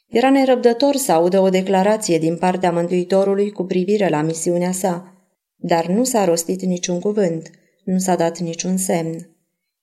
Era 0.08 0.30
nerăbdător 0.30 0.96
să 0.96 1.12
audă 1.12 1.40
o 1.40 1.48
declarație 1.48 2.18
din 2.18 2.36
partea 2.36 2.70
Mântuitorului 2.70 3.50
cu 3.50 3.64
privire 3.64 4.08
la 4.08 4.22
misiunea 4.22 4.72
sa, 4.72 5.26
dar 5.56 5.86
nu 5.86 6.04
s-a 6.04 6.24
rostit 6.24 6.62
niciun 6.62 7.00
cuvânt, 7.00 7.50
nu 7.84 7.98
s-a 7.98 8.16
dat 8.16 8.38
niciun 8.38 8.76
semn. 8.76 9.36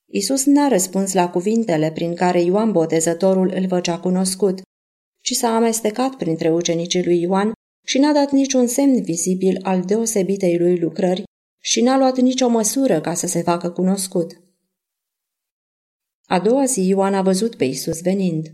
Isus 0.06 0.46
n-a 0.46 0.68
răspuns 0.68 1.13
la 1.13 1.29
cuvintele 1.29 1.91
prin 1.91 2.15
care 2.15 2.41
Ioan 2.41 2.72
Botezătorul 2.72 3.51
îl 3.56 3.68
făcea 3.68 4.00
cunoscut, 4.00 4.62
ci 5.22 5.32
s-a 5.32 5.56
amestecat 5.56 6.15
printre 6.15 6.51
ucenicii 6.51 7.03
lui 7.03 7.22
Ioan 7.22 7.51
și 7.86 7.98
n-a 7.98 8.12
dat 8.12 8.32
niciun 8.32 8.68
semn 8.68 9.01
vizibil 9.01 9.60
al 9.63 9.82
deosebitei 9.82 10.58
lui 10.58 10.79
lucrări 10.79 11.24
și 11.62 11.82
n-a 11.82 11.98
luat 11.98 12.18
nicio 12.18 12.48
măsură 12.48 13.01
ca 13.01 13.13
să 13.13 13.27
se 13.27 13.41
facă 13.41 13.70
cunoscut. 13.70 14.41
A 16.25 16.39
doua 16.39 16.65
zi 16.65 16.88
Ioan 16.88 17.13
a 17.13 17.22
văzut 17.22 17.56
pe 17.56 17.65
Isus 17.65 18.01
venind. 18.01 18.53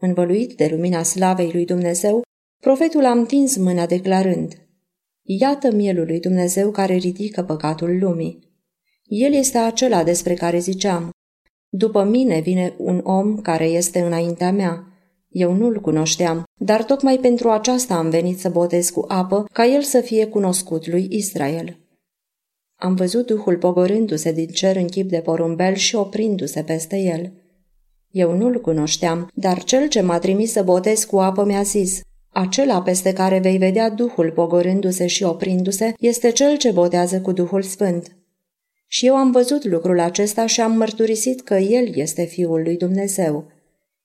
Învăluit 0.00 0.56
de 0.56 0.66
lumina 0.66 1.02
slavei 1.02 1.52
lui 1.52 1.64
Dumnezeu, 1.64 2.22
profetul 2.60 3.04
a 3.04 3.10
întins 3.10 3.56
mâna 3.56 3.86
declarând, 3.86 4.64
Iată 5.26 5.70
mielul 5.72 6.06
lui 6.06 6.20
Dumnezeu 6.20 6.70
care 6.70 6.94
ridică 6.94 7.42
păcatul 7.42 7.98
lumii. 7.98 8.53
El 9.16 9.32
este 9.32 9.58
acela 9.58 10.04
despre 10.04 10.34
care 10.34 10.58
ziceam. 10.58 11.10
După 11.68 12.04
mine 12.04 12.40
vine 12.40 12.74
un 12.76 13.00
om 13.04 13.40
care 13.40 13.64
este 13.64 14.00
înaintea 14.00 14.52
mea. 14.52 14.86
Eu 15.28 15.52
nu-l 15.52 15.80
cunoșteam, 15.80 16.42
dar 16.60 16.84
tocmai 16.84 17.18
pentru 17.18 17.48
aceasta 17.48 17.94
am 17.94 18.10
venit 18.10 18.38
să 18.38 18.48
botez 18.48 18.90
cu 18.90 19.04
apă, 19.08 19.44
ca 19.52 19.66
el 19.66 19.82
să 19.82 20.00
fie 20.00 20.26
cunoscut 20.26 20.86
lui 20.86 21.08
Israel. 21.10 21.78
Am 22.76 22.94
văzut 22.94 23.26
Duhul 23.26 23.56
pogorându-se 23.56 24.32
din 24.32 24.48
cer 24.48 24.76
în 24.76 24.86
chip 24.86 25.08
de 25.08 25.18
porumbel 25.20 25.74
și 25.74 25.94
oprindu-se 25.94 26.62
peste 26.62 26.96
el. 26.96 27.32
Eu 28.10 28.36
nu-l 28.36 28.60
cunoșteam, 28.60 29.30
dar 29.34 29.62
cel 29.62 29.88
ce 29.88 30.00
m-a 30.00 30.18
trimis 30.18 30.52
să 30.52 30.62
botez 30.62 31.04
cu 31.04 31.18
apă 31.18 31.44
mi-a 31.44 31.62
zis, 31.62 32.00
acela 32.28 32.82
peste 32.82 33.12
care 33.12 33.38
vei 33.38 33.58
vedea 33.58 33.90
Duhul 33.90 34.30
pogorându-se 34.30 35.06
și 35.06 35.22
oprindu-se 35.22 35.94
este 35.98 36.30
cel 36.30 36.56
ce 36.56 36.70
botează 36.70 37.20
cu 37.20 37.32
Duhul 37.32 37.62
Sfânt. 37.62 38.16
Și 38.86 39.06
eu 39.06 39.16
am 39.16 39.30
văzut 39.30 39.64
lucrul 39.64 40.00
acesta 40.00 40.46
și 40.46 40.60
am 40.60 40.76
mărturisit 40.76 41.40
că 41.40 41.54
El 41.54 41.96
este 41.96 42.24
Fiul 42.24 42.62
lui 42.62 42.76
Dumnezeu. 42.76 43.52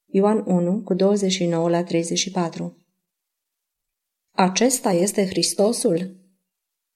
Ioan 0.05 0.43
1, 0.47 0.81
cu 0.81 0.93
29 0.93 1.69
la 1.69 1.83
34 1.83 2.77
Acesta 4.31 4.91
este 4.91 5.25
Hristosul? 5.25 6.15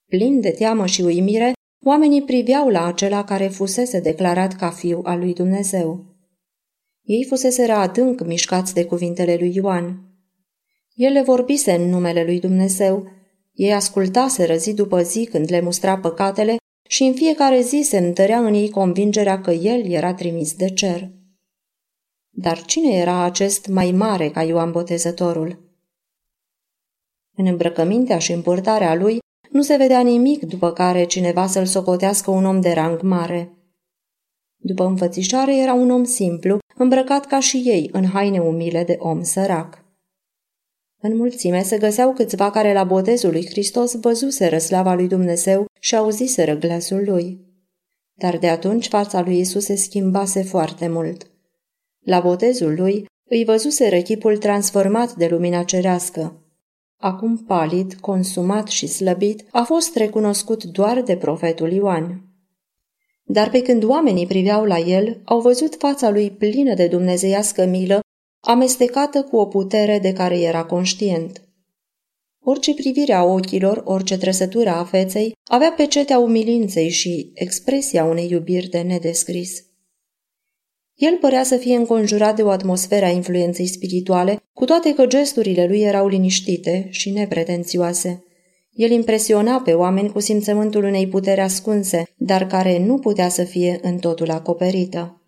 Plin 0.05 0.41
de 0.41 0.49
teamă 0.49 0.85
și 0.85 1.01
uimire, 1.01 1.53
oamenii 1.85 2.23
priveau 2.23 2.69
la 2.69 2.85
acela 2.85 3.23
care 3.23 3.47
fusese 3.47 3.99
declarat 3.99 4.55
ca 4.55 4.69
fiu 4.69 4.99
al 5.03 5.19
lui 5.19 5.33
Dumnezeu. 5.33 6.05
Ei 7.03 7.25
fusese 7.25 7.71
adânc 7.71 8.25
mișcați 8.25 8.73
de 8.73 8.85
cuvintele 8.85 9.35
lui 9.35 9.55
Ioan. 9.55 10.13
El 10.93 11.11
le 11.11 11.21
vorbise 11.21 11.71
în 11.71 11.89
numele 11.89 12.23
lui 12.23 12.39
Dumnezeu. 12.39 13.07
Ei 13.53 13.73
ascultaseră 13.73 14.55
zi 14.55 14.73
după 14.73 15.01
zi 15.01 15.25
când 15.31 15.51
le 15.51 15.61
mustra 15.61 15.97
păcatele 15.97 16.55
și 16.87 17.03
în 17.03 17.13
fiecare 17.13 17.61
zi 17.61 17.81
se 17.83 17.97
întărea 17.97 18.39
în 18.39 18.53
ei 18.53 18.69
convingerea 18.69 19.41
că 19.41 19.51
el 19.51 19.91
era 19.91 20.13
trimis 20.13 20.53
de 20.53 20.69
cer. 20.69 21.09
Dar 22.29 22.61
cine 22.61 22.95
era 22.95 23.23
acest 23.23 23.67
mai 23.67 23.91
mare 23.91 24.29
ca 24.29 24.43
Ioan 24.43 24.71
Botezătorul? 24.71 25.71
În 27.35 27.45
îmbrăcămintea 27.45 28.17
și 28.17 28.31
împurtarea 28.31 28.95
lui 28.95 29.19
nu 29.49 29.61
se 29.61 29.75
vedea 29.75 30.01
nimic 30.01 30.43
după 30.43 30.71
care 30.71 31.05
cineva 31.05 31.47
să-l 31.47 31.65
socotească 31.65 32.31
un 32.31 32.45
om 32.45 32.61
de 32.61 32.71
rang 32.71 33.01
mare. 33.01 33.57
După 34.55 34.85
înfățișare 34.85 35.57
era 35.57 35.73
un 35.73 35.89
om 35.89 36.03
simplu, 36.03 36.57
îmbrăcat 36.75 37.25
ca 37.25 37.39
și 37.39 37.57
ei 37.57 37.89
în 37.91 38.05
haine 38.05 38.39
umile 38.39 38.83
de 38.83 38.95
om 38.99 39.23
sărac. 39.23 39.82
În 41.05 41.15
mulțime 41.17 41.63
se 41.63 41.77
găseau 41.77 42.13
câțiva 42.13 42.51
care 42.51 42.73
la 42.73 42.83
botezul 42.83 43.31
lui 43.31 43.45
Hristos 43.45 43.95
văzuseră 43.95 44.57
slava 44.57 44.93
lui 44.93 45.07
Dumnezeu 45.07 45.65
și 45.79 45.95
auziseră 45.95 46.55
glasul 46.55 47.03
lui. 47.05 47.39
Dar 48.13 48.37
de 48.37 48.49
atunci 48.49 48.87
fața 48.87 49.21
lui 49.21 49.39
Isus 49.39 49.63
se 49.63 49.75
schimbase 49.75 50.43
foarte 50.43 50.87
mult. 50.87 51.31
La 51.99 52.19
botezul 52.19 52.75
lui 52.75 53.05
îi 53.29 53.43
văzuseră 53.43 54.01
chipul 54.01 54.37
transformat 54.37 55.15
de 55.15 55.27
lumina 55.27 55.63
cerească. 55.63 56.41
Acum 56.97 57.37
palid, 57.37 57.93
consumat 57.93 58.67
și 58.67 58.87
slăbit, 58.87 59.45
a 59.51 59.63
fost 59.63 59.95
recunoscut 59.95 60.63
doar 60.63 61.01
de 61.01 61.15
profetul 61.15 61.71
Ioan. 61.71 62.21
Dar 63.23 63.49
pe 63.49 63.61
când 63.61 63.83
oamenii 63.83 64.27
priveau 64.27 64.65
la 64.65 64.77
el, 64.77 65.21
au 65.23 65.39
văzut 65.39 65.75
fața 65.75 66.09
lui 66.09 66.31
plină 66.31 66.73
de 66.73 66.87
dumnezeiască 66.87 67.65
milă 67.65 68.02
amestecată 68.45 69.21
cu 69.21 69.37
o 69.37 69.45
putere 69.45 69.99
de 69.99 70.13
care 70.13 70.39
era 70.39 70.63
conștient. 70.63 71.41
Orice 72.45 72.73
privire 72.73 73.13
a 73.13 73.23
ochilor, 73.23 73.81
orice 73.85 74.17
trăsătură 74.17 74.69
a 74.69 74.83
feței, 74.83 75.35
avea 75.43 75.71
pecetea 75.71 76.19
umilinței 76.19 76.89
și 76.89 77.31
expresia 77.33 78.03
unei 78.03 78.29
iubiri 78.29 78.67
de 78.67 78.81
nedescris. 78.81 79.63
El 80.95 81.17
părea 81.17 81.43
să 81.43 81.57
fie 81.57 81.75
înconjurat 81.75 82.35
de 82.35 82.41
o 82.41 82.49
atmosferă 82.49 83.05
a 83.05 83.09
influenței 83.09 83.67
spirituale, 83.67 84.43
cu 84.53 84.65
toate 84.65 84.93
că 84.93 85.05
gesturile 85.05 85.67
lui 85.67 85.81
erau 85.81 86.07
liniștite 86.07 86.87
și 86.89 87.09
nepretențioase. 87.09 88.23
El 88.71 88.91
impresiona 88.91 89.61
pe 89.61 89.73
oameni 89.73 90.11
cu 90.11 90.19
simțământul 90.19 90.83
unei 90.83 91.07
puteri 91.07 91.41
ascunse, 91.41 92.03
dar 92.17 92.47
care 92.47 92.85
nu 92.85 92.97
putea 92.97 93.29
să 93.29 93.43
fie 93.43 93.79
în 93.81 93.97
totul 93.97 94.29
acoperită 94.29 95.22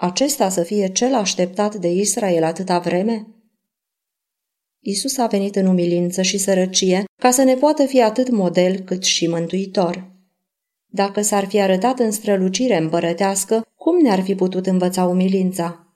acesta 0.00 0.48
să 0.48 0.62
fie 0.62 0.88
cel 0.88 1.14
așteptat 1.14 1.74
de 1.74 1.88
Israel 1.92 2.44
atâta 2.44 2.78
vreme? 2.78 3.26
Isus 4.80 5.16
a 5.16 5.26
venit 5.26 5.56
în 5.56 5.66
umilință 5.66 6.22
și 6.22 6.38
sărăcie 6.38 7.04
ca 7.16 7.30
să 7.30 7.42
ne 7.42 7.54
poată 7.54 7.86
fi 7.86 8.02
atât 8.02 8.30
model 8.30 8.78
cât 8.78 9.02
și 9.02 9.26
mântuitor. 9.26 10.10
Dacă 10.86 11.22
s-ar 11.22 11.44
fi 11.44 11.60
arătat 11.60 11.98
în 11.98 12.10
strălucire 12.10 12.76
împărătească, 12.76 13.66
cum 13.74 14.02
ne-ar 14.02 14.20
fi 14.20 14.34
putut 14.34 14.66
învăța 14.66 15.04
umilința? 15.04 15.86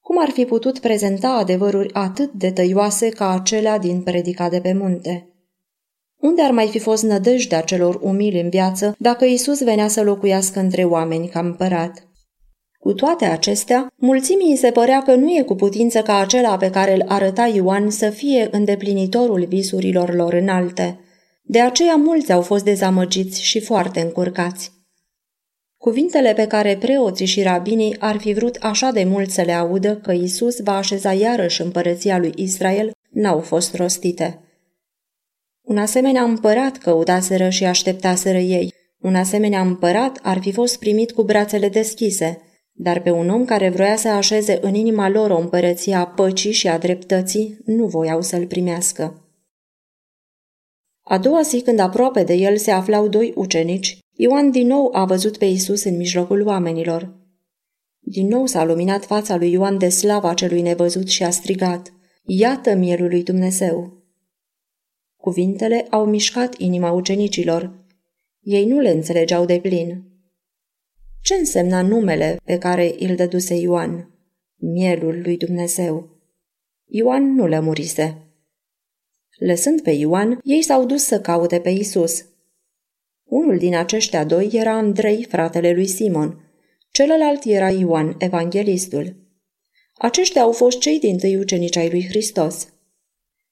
Cum 0.00 0.20
ar 0.20 0.30
fi 0.30 0.44
putut 0.44 0.78
prezenta 0.78 1.28
adevăruri 1.28 1.92
atât 1.92 2.32
de 2.32 2.50
tăioase 2.50 3.08
ca 3.08 3.30
acelea 3.30 3.78
din 3.78 4.02
predica 4.02 4.48
de 4.48 4.60
pe 4.60 4.72
munte? 4.72 5.28
Unde 6.16 6.42
ar 6.42 6.50
mai 6.50 6.66
fi 6.66 6.78
fost 6.78 7.02
nădejdea 7.02 7.60
celor 7.60 7.98
umili 8.02 8.40
în 8.40 8.48
viață 8.48 8.96
dacă 8.98 9.24
Isus 9.24 9.62
venea 9.62 9.88
să 9.88 10.02
locuiască 10.02 10.60
între 10.60 10.84
oameni 10.84 11.28
ca 11.28 11.40
împărat? 11.40 12.07
Cu 12.78 12.92
toate 12.92 13.24
acestea, 13.24 13.86
mulțimii 13.96 14.56
se 14.56 14.70
părea 14.70 15.02
că 15.02 15.14
nu 15.14 15.30
e 15.30 15.42
cu 15.42 15.54
putință 15.54 16.02
ca 16.02 16.18
acela 16.18 16.56
pe 16.56 16.70
care 16.70 16.94
îl 16.94 17.04
arăta 17.06 17.46
Ioan 17.46 17.90
să 17.90 18.10
fie 18.10 18.48
îndeplinitorul 18.50 19.44
visurilor 19.44 20.14
lor 20.14 20.32
înalte. 20.32 21.00
De 21.42 21.60
aceea 21.60 21.94
mulți 21.94 22.32
au 22.32 22.42
fost 22.42 22.64
dezamăgiți 22.64 23.42
și 23.42 23.60
foarte 23.60 24.00
încurcați. 24.00 24.72
Cuvintele 25.76 26.32
pe 26.32 26.46
care 26.46 26.76
preoții 26.76 27.26
și 27.26 27.42
rabinii 27.42 27.96
ar 27.98 28.16
fi 28.16 28.32
vrut 28.32 28.56
așa 28.60 28.90
de 28.90 29.04
mult 29.04 29.30
să 29.30 29.42
le 29.42 29.52
audă 29.52 29.96
că 29.96 30.12
Isus 30.12 30.60
va 30.60 30.76
așeza 30.76 31.12
iarăși 31.12 31.62
împărăția 31.62 32.18
lui 32.18 32.32
Israel 32.36 32.90
n-au 33.10 33.40
fost 33.40 33.74
rostite. 33.74 34.40
Un 35.62 35.78
asemenea 35.78 36.22
împărat 36.22 36.76
căutaseră 36.76 37.48
și 37.48 37.64
așteptaseră 37.64 38.38
ei. 38.38 38.72
Un 38.98 39.14
asemenea 39.14 39.60
împărat 39.60 40.18
ar 40.22 40.38
fi 40.40 40.52
fost 40.52 40.78
primit 40.78 41.12
cu 41.12 41.22
brațele 41.22 41.68
deschise, 41.68 42.42
dar 42.80 43.02
pe 43.02 43.10
un 43.10 43.28
om 43.28 43.44
care 43.44 43.68
vroia 43.68 43.96
să 43.96 44.08
așeze 44.08 44.58
în 44.62 44.74
inima 44.74 45.08
lor 45.08 45.30
o 45.30 45.38
împărăție 45.38 45.94
a 45.94 46.06
păcii 46.06 46.52
și 46.52 46.68
a 46.68 46.78
dreptății, 46.78 47.58
nu 47.64 47.86
voiau 47.86 48.22
să-l 48.22 48.46
primească. 48.46 49.22
A 51.02 51.18
doua 51.18 51.42
zi, 51.42 51.60
când 51.60 51.78
aproape 51.78 52.22
de 52.22 52.34
el 52.34 52.56
se 52.56 52.70
aflau 52.70 53.08
doi 53.08 53.32
ucenici, 53.36 53.98
Ioan 54.12 54.50
din 54.50 54.66
nou 54.66 54.90
a 54.92 55.04
văzut 55.04 55.36
pe 55.36 55.44
Isus 55.44 55.84
în 55.84 55.96
mijlocul 55.96 56.46
oamenilor. 56.46 57.16
Din 57.98 58.26
nou 58.26 58.46
s-a 58.46 58.64
luminat 58.64 59.04
fața 59.04 59.36
lui 59.36 59.50
Ioan 59.50 59.78
de 59.78 59.88
slava 59.88 60.34
celui 60.34 60.62
nevăzut 60.62 61.08
și 61.08 61.24
a 61.24 61.30
strigat, 61.30 61.92
Iată 62.24 62.74
mielul 62.74 63.08
lui 63.08 63.22
Dumnezeu! 63.22 64.02
Cuvintele 65.16 65.86
au 65.90 66.04
mișcat 66.06 66.58
inima 66.58 66.90
ucenicilor. 66.90 67.84
Ei 68.40 68.66
nu 68.66 68.78
le 68.78 68.90
înțelegeau 68.90 69.44
de 69.44 69.58
plin. 69.58 70.07
Ce 71.28 71.34
însemna 71.34 71.82
numele 71.82 72.36
pe 72.44 72.58
care 72.58 72.94
îl 72.98 73.16
dăduse 73.16 73.54
Ioan? 73.54 74.10
Mielul 74.56 75.20
lui 75.22 75.36
Dumnezeu. 75.36 76.20
Ioan 76.86 77.34
nu 77.34 77.46
le 77.46 77.60
murise. 77.60 78.16
Lăsând 79.38 79.80
pe 79.80 79.90
Ioan, 79.90 80.40
ei 80.42 80.62
s-au 80.62 80.86
dus 80.86 81.02
să 81.02 81.20
caute 81.20 81.60
pe 81.60 81.70
Isus. 81.70 82.24
Unul 83.24 83.58
din 83.58 83.74
aceștia 83.74 84.24
doi 84.24 84.48
era 84.52 84.72
Andrei, 84.72 85.24
fratele 85.24 85.72
lui 85.72 85.86
Simon. 85.86 86.50
Celălalt 86.90 87.44
era 87.44 87.70
Ioan, 87.70 88.16
evanghelistul. 88.18 89.16
Aceștia 89.94 90.42
au 90.42 90.52
fost 90.52 90.78
cei 90.78 90.98
din 90.98 91.18
tâi 91.18 91.36
ucenici 91.36 91.76
ai 91.76 91.90
lui 91.90 92.06
Hristos. 92.08 92.68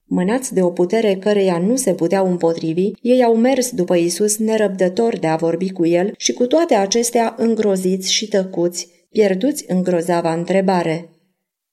Mânați 0.09 0.53
de 0.53 0.61
o 0.61 0.69
putere 0.69 1.15
căreia 1.15 1.57
nu 1.57 1.75
se 1.75 1.93
puteau 1.93 2.29
împotrivi, 2.29 2.91
ei 3.01 3.23
au 3.23 3.35
mers 3.35 3.71
după 3.71 3.95
Isus 3.95 4.37
nerăbdători 4.37 5.19
de 5.19 5.27
a 5.27 5.35
vorbi 5.35 5.71
cu 5.71 5.85
el 5.85 6.13
și 6.17 6.33
cu 6.33 6.45
toate 6.45 6.75
acestea 6.75 7.35
îngroziți 7.37 8.13
și 8.13 8.27
tăcuți, 8.27 8.87
pierduți 9.09 9.65
în 9.67 9.83
grozava 9.83 10.33
întrebare. 10.33 11.09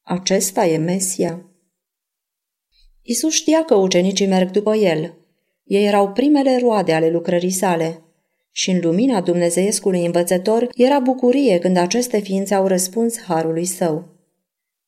Acesta 0.02 0.66
e 0.66 0.76
Mesia? 0.76 1.44
Isus 3.02 3.32
știa 3.32 3.64
că 3.64 3.74
ucenicii 3.74 4.26
merg 4.26 4.50
după 4.50 4.74
el. 4.74 5.14
Ei 5.64 5.84
erau 5.84 6.12
primele 6.12 6.58
roade 6.58 6.92
ale 6.92 7.10
lucrării 7.10 7.50
sale. 7.50 8.02
Și 8.50 8.70
în 8.70 8.80
lumina 8.82 9.20
dumnezeiescului 9.20 10.04
învățător 10.04 10.68
era 10.76 10.98
bucurie 10.98 11.58
când 11.58 11.76
aceste 11.76 12.18
ființe 12.18 12.54
au 12.54 12.66
răspuns 12.66 13.20
harului 13.20 13.64
său. 13.64 14.13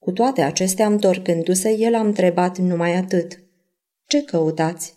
Cu 0.06 0.12
toate 0.12 0.42
acestea, 0.42 0.86
întorcându-se, 0.86 1.76
el 1.78 1.94
a 1.94 2.00
întrebat 2.00 2.58
numai 2.58 2.96
atât. 2.96 3.40
Ce 4.04 4.24
căutați? 4.24 4.94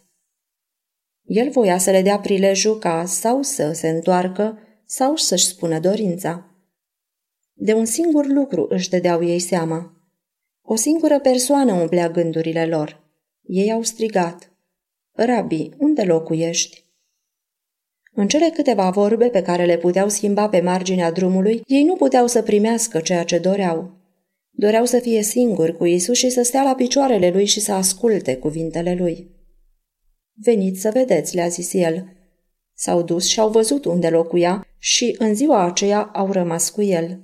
El 1.23 1.49
voia 1.49 1.77
să 1.77 1.91
le 1.91 2.01
dea 2.01 2.19
prilejul 2.19 2.77
ca 2.77 3.05
sau 3.05 3.41
să 3.41 3.71
se 3.71 3.89
întoarcă 3.89 4.59
sau 4.85 5.15
să-și 5.15 5.45
spună 5.45 5.79
dorința. 5.79 6.55
De 7.53 7.73
un 7.73 7.85
singur 7.85 8.25
lucru 8.25 8.65
își 8.69 8.89
dădeau 8.89 9.23
ei 9.23 9.39
seama. 9.39 9.93
O 10.61 10.75
singură 10.75 11.19
persoană 11.19 11.73
umplea 11.73 12.09
gândurile 12.09 12.65
lor. 12.65 13.03
Ei 13.41 13.71
au 13.71 13.81
strigat. 13.81 14.51
Rabi, 15.11 15.69
unde 15.77 16.03
locuiești? 16.03 16.85
În 18.11 18.27
cele 18.27 18.49
câteva 18.49 18.89
vorbe 18.89 19.29
pe 19.29 19.41
care 19.41 19.65
le 19.65 19.77
puteau 19.77 20.09
schimba 20.09 20.49
pe 20.49 20.61
marginea 20.61 21.11
drumului, 21.11 21.61
ei 21.65 21.83
nu 21.83 21.95
puteau 21.95 22.27
să 22.27 22.41
primească 22.41 22.99
ceea 22.99 23.23
ce 23.23 23.37
doreau. 23.37 23.98
Doreau 24.59 24.85
să 24.85 24.99
fie 24.99 25.21
singuri 25.21 25.77
cu 25.77 25.85
Isus 25.85 26.17
și 26.17 26.29
să 26.29 26.41
stea 26.41 26.63
la 26.63 26.75
picioarele 26.75 27.29
lui 27.29 27.45
și 27.45 27.59
să 27.59 27.71
asculte 27.71 28.37
cuvintele 28.37 28.95
lui. 28.95 29.29
Veniți 30.33 30.81
să 30.81 30.89
vedeți, 30.93 31.35
le-a 31.35 31.47
zis 31.47 31.73
el. 31.73 32.05
S-au 32.73 33.01
dus 33.01 33.27
și 33.27 33.39
au 33.39 33.49
văzut 33.49 33.85
unde 33.85 34.09
locuia 34.09 34.67
și 34.77 35.15
în 35.17 35.35
ziua 35.35 35.63
aceea 35.63 36.01
au 36.01 36.31
rămas 36.31 36.69
cu 36.69 36.81
el. 36.81 37.19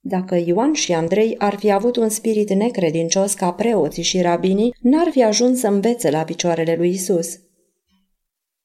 Dacă 0.00 0.42
Ioan 0.46 0.72
și 0.72 0.92
Andrei 0.92 1.34
ar 1.38 1.54
fi 1.58 1.70
avut 1.70 1.96
un 1.96 2.08
spirit 2.08 2.50
necredincios 2.50 3.34
ca 3.34 3.52
preoții 3.52 4.02
și 4.02 4.20
rabinii, 4.20 4.74
n-ar 4.80 5.08
fi 5.10 5.22
ajuns 5.22 5.58
să 5.58 5.66
învețe 5.66 6.10
la 6.10 6.24
picioarele 6.24 6.76
lui 6.76 6.90
Isus. 6.90 7.38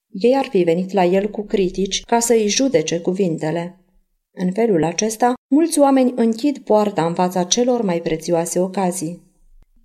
Ei 0.09 0.35
ar 0.35 0.45
fi 0.45 0.63
venit 0.63 0.91
la 0.91 1.05
el 1.05 1.29
cu 1.29 1.41
critici 1.41 2.01
ca 2.01 2.19
să 2.19 2.33
îi 2.33 2.47
judece 2.47 2.99
cuvintele. 2.99 3.80
În 4.33 4.51
felul 4.51 4.83
acesta, 4.83 5.33
mulți 5.47 5.79
oameni 5.79 6.13
închid 6.15 6.57
poarta 6.57 7.05
în 7.05 7.13
fața 7.13 7.43
celor 7.43 7.81
mai 7.81 8.01
prețioase 8.01 8.59
ocazii. 8.59 9.21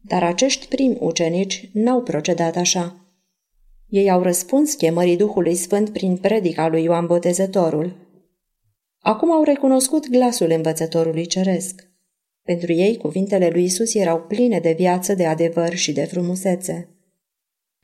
Dar 0.00 0.22
acești 0.22 0.66
primi 0.66 0.96
ucenici 1.00 1.70
n-au 1.72 2.02
procedat 2.02 2.56
așa. 2.56 3.06
Ei 3.88 4.11
au 4.11 4.22
răspuns 4.22 4.74
chemării 4.74 5.16
Duhului 5.16 5.54
Sfânt 5.54 5.90
prin 5.90 6.16
predica 6.16 6.68
lui 6.68 6.82
Ioan 6.82 7.06
Botezătorul. 7.06 7.96
Acum 9.00 9.32
au 9.32 9.42
recunoscut 9.42 10.09
glasul 10.11 10.50
învățătorului 10.50 11.26
ceresc. 11.26 11.90
Pentru 12.42 12.72
ei, 12.72 12.96
cuvintele 12.96 13.48
lui 13.48 13.64
Isus 13.64 13.94
erau 13.94 14.20
pline 14.20 14.61
de 14.61 14.72
viață, 14.72 15.14
de 15.14 15.26
adevăr 15.26 15.74
și 15.74 15.92
de 15.92 16.04
frumusețe. 16.04 16.88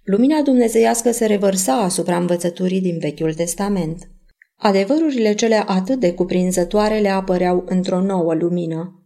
Lumina 0.02 0.42
dumnezeiască 0.42 1.10
se 1.10 1.26
revărsa 1.26 1.72
asupra 1.72 2.16
învățăturii 2.16 2.80
din 2.80 2.98
Vechiul 2.98 3.34
Testament. 3.34 4.11
Adevărurile 4.56 5.34
cele 5.34 5.62
atât 5.66 6.00
de 6.00 6.14
cuprinzătoare 6.14 6.98
le 6.98 7.08
apăreau 7.08 7.64
într-o 7.66 8.00
nouă 8.00 8.34
lumină. 8.34 9.02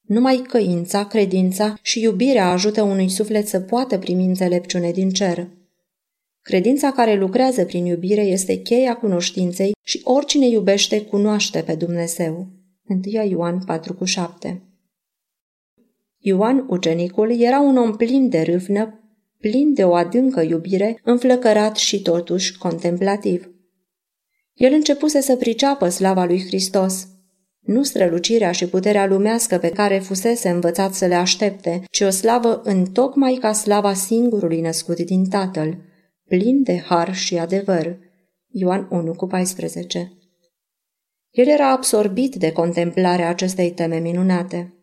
Numai 0.00 0.36
căința, 0.36 1.06
credința 1.06 1.74
și 1.82 2.00
iubirea 2.00 2.50
ajută 2.50 2.82
unui 2.82 3.08
suflet 3.08 3.46
să 3.48 3.60
poată 3.60 3.98
primi 3.98 4.24
înțelepciune 4.24 4.90
din 4.90 5.10
cer. 5.10 5.48
Credința 6.40 6.92
care 6.92 7.14
lucrează 7.14 7.64
prin 7.64 7.84
iubire 7.84 8.20
este 8.20 8.56
cheia 8.56 8.96
cunoștinței 8.96 9.72
și 9.82 10.00
oricine 10.04 10.46
iubește 10.46 11.02
cunoaște 11.02 11.62
pe 11.62 11.74
Dumnezeu. 11.74 12.48
1 12.88 13.00
Ioan 13.28 13.64
4,7 14.46 14.60
Ioan, 16.18 16.64
ucenicul, 16.68 17.40
era 17.40 17.60
un 17.60 17.76
om 17.76 17.96
plin 17.96 18.28
de 18.28 18.40
râvnă, 18.42 19.00
plin 19.38 19.74
de 19.74 19.84
o 19.84 19.94
adâncă 19.94 20.40
iubire, 20.40 21.00
înflăcărat 21.02 21.76
și 21.76 22.02
totuși 22.02 22.58
contemplativ. 22.58 23.53
El 24.54 24.72
începuse 24.72 25.20
să 25.20 25.36
priceapă 25.36 25.88
slava 25.88 26.24
lui 26.24 26.44
Hristos. 26.46 27.08
Nu 27.60 27.82
strălucirea 27.82 28.52
și 28.52 28.68
puterea 28.68 29.06
lumească 29.06 29.58
pe 29.58 29.70
care 29.70 29.98
fusese 29.98 30.48
învățat 30.48 30.94
să 30.94 31.06
le 31.06 31.14
aștepte, 31.14 31.82
ci 31.90 32.00
o 32.00 32.10
slavă 32.10 32.60
întocmai 32.64 33.34
ca 33.34 33.52
slava 33.52 33.94
singurului 33.94 34.60
născut 34.60 35.00
din 35.00 35.28
Tatăl, 35.28 35.78
plin 36.24 36.62
de 36.62 36.78
har 36.78 37.14
și 37.14 37.38
adevăr. 37.38 37.98
Ioan 38.46 38.88
1 38.90 39.14
cu 39.14 39.26
14 39.26 40.12
El 41.30 41.48
era 41.48 41.70
absorbit 41.70 42.34
de 42.34 42.52
contemplarea 42.52 43.28
acestei 43.28 43.72
teme 43.72 43.98
minunate. 43.98 44.74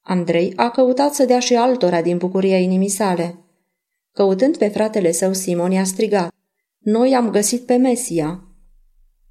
Andrei 0.00 0.52
a 0.56 0.70
căutat 0.70 1.14
să 1.14 1.24
dea 1.24 1.38
și 1.38 1.54
altora 1.54 2.02
din 2.02 2.16
bucuria 2.16 2.58
inimii 2.58 2.88
sale. 2.88 3.38
Căutând 4.12 4.56
pe 4.56 4.68
fratele 4.68 5.12
său 5.12 5.32
Simon, 5.32 5.70
i-a 5.70 5.84
strigat. 5.84 6.34
Noi 6.84 7.14
am 7.14 7.30
găsit 7.30 7.66
pe 7.66 7.76
Mesia. 7.76 8.44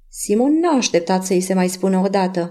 Simon 0.08 0.58
n-a 0.58 0.70
așteptat 0.70 1.24
să-i 1.24 1.40
se 1.40 1.54
mai 1.54 1.68
spună 1.68 1.98
odată. 1.98 2.48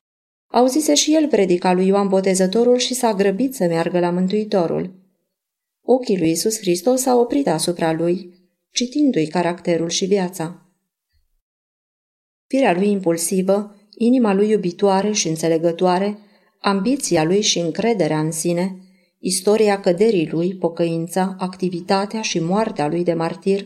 Auzise 0.51 0.93
și 0.93 1.13
el 1.15 1.27
predica 1.27 1.73
lui 1.73 1.87
Ioan 1.87 2.07
Botezătorul 2.07 2.77
și 2.77 2.93
s-a 2.93 3.13
grăbit 3.13 3.55
să 3.55 3.65
meargă 3.65 3.99
la 3.99 4.09
Mântuitorul. 4.09 4.93
Ochii 5.81 6.17
lui 6.17 6.31
Isus 6.31 6.57
Hristos 6.57 7.01
s-au 7.01 7.19
oprit 7.19 7.47
asupra 7.47 7.93
lui, 7.93 8.33
citindu-i 8.71 9.27
caracterul 9.27 9.89
și 9.89 10.05
viața. 10.05 10.69
Firea 12.47 12.73
lui 12.73 12.91
impulsivă, 12.91 13.75
inima 13.97 14.33
lui 14.33 14.49
iubitoare 14.49 15.11
și 15.11 15.27
înțelegătoare, 15.27 16.17
ambiția 16.59 17.23
lui 17.23 17.41
și 17.41 17.59
încrederea 17.59 18.19
în 18.19 18.31
sine, 18.31 18.77
istoria 19.19 19.79
căderii 19.79 20.29
lui, 20.29 20.55
pocăința, 20.55 21.35
activitatea 21.37 22.21
și 22.21 22.39
moartea 22.39 22.87
lui 22.87 23.03
de 23.03 23.13
martir, 23.13 23.65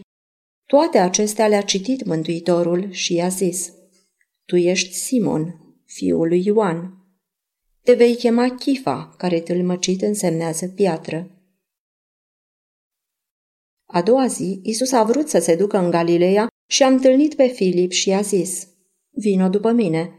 toate 0.73 0.97
acestea 0.97 1.47
le-a 1.47 1.61
citit 1.61 2.05
Mântuitorul 2.05 2.91
și 2.91 3.13
i-a 3.13 3.27
zis, 3.27 3.73
Tu 4.45 4.55
ești 4.55 4.93
Simon, 4.93 5.75
fiul 5.85 6.27
lui 6.27 6.45
Ioan. 6.45 7.05
Te 7.83 7.93
vei 7.93 8.15
chema 8.15 8.55
Chifa, 8.55 9.13
care 9.17 9.39
tâlmăcit 9.39 10.01
însemnează 10.01 10.67
piatră. 10.67 11.31
A 13.85 14.01
doua 14.01 14.27
zi, 14.27 14.59
Isus 14.63 14.91
a 14.91 15.03
vrut 15.03 15.29
să 15.29 15.39
se 15.39 15.55
ducă 15.55 15.77
în 15.77 15.89
Galileea 15.89 16.47
și 16.69 16.83
a 16.83 16.87
întâlnit 16.87 17.35
pe 17.35 17.47
Filip 17.47 17.91
și 17.91 18.09
i-a 18.09 18.21
zis, 18.21 18.67
Vino 19.09 19.49
după 19.49 19.71
mine. 19.71 20.11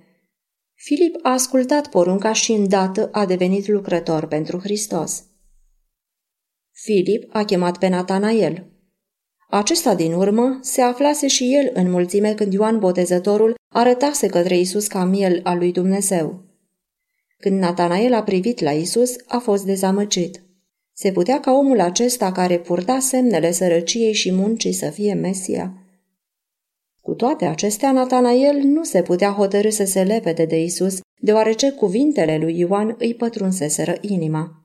Filip 0.74 1.18
a 1.22 1.30
ascultat 1.30 1.90
porunca 1.90 2.32
și 2.32 2.52
îndată 2.52 3.08
a 3.12 3.26
devenit 3.26 3.66
lucrător 3.66 4.26
pentru 4.26 4.58
Hristos. 4.58 5.24
Filip 6.70 7.34
a 7.34 7.44
chemat 7.44 7.78
pe 7.78 7.88
Natanael. 7.88 8.73
Acesta 9.48 9.94
din 9.94 10.12
urmă 10.12 10.58
se 10.62 10.80
aflase 10.80 11.26
și 11.26 11.54
el 11.54 11.70
în 11.74 11.90
mulțime 11.90 12.34
când 12.34 12.52
Ioan 12.52 12.78
Botezătorul 12.78 13.54
arătase 13.68 14.26
către 14.26 14.58
Isus 14.58 14.86
ca 14.86 15.04
miel 15.04 15.40
al 15.42 15.58
lui 15.58 15.72
Dumnezeu. 15.72 16.42
Când 17.38 17.58
Natanael 17.58 18.14
a 18.14 18.22
privit 18.22 18.60
la 18.60 18.70
Isus, 18.70 19.16
a 19.26 19.38
fost 19.38 19.64
dezamăgit. 19.64 20.42
Se 20.92 21.12
putea 21.12 21.40
ca 21.40 21.52
omul 21.52 21.80
acesta 21.80 22.32
care 22.32 22.58
purta 22.58 22.98
semnele 22.98 23.52
sărăciei 23.52 24.12
și 24.12 24.32
muncii 24.32 24.72
să 24.72 24.90
fie 24.90 25.14
Mesia? 25.14 25.74
Cu 27.00 27.14
toate 27.14 27.44
acestea, 27.44 27.92
Natanael 27.92 28.56
nu 28.62 28.84
se 28.84 29.02
putea 29.02 29.30
hotărâ 29.30 29.68
să 29.68 29.84
se 29.84 30.02
lepede 30.02 30.44
de 30.44 30.62
Isus, 30.62 31.00
deoarece 31.20 31.70
cuvintele 31.70 32.38
lui 32.38 32.58
Ioan 32.58 32.94
îi 32.98 33.14
pătrunseseră 33.14 33.96
inima. 34.00 34.63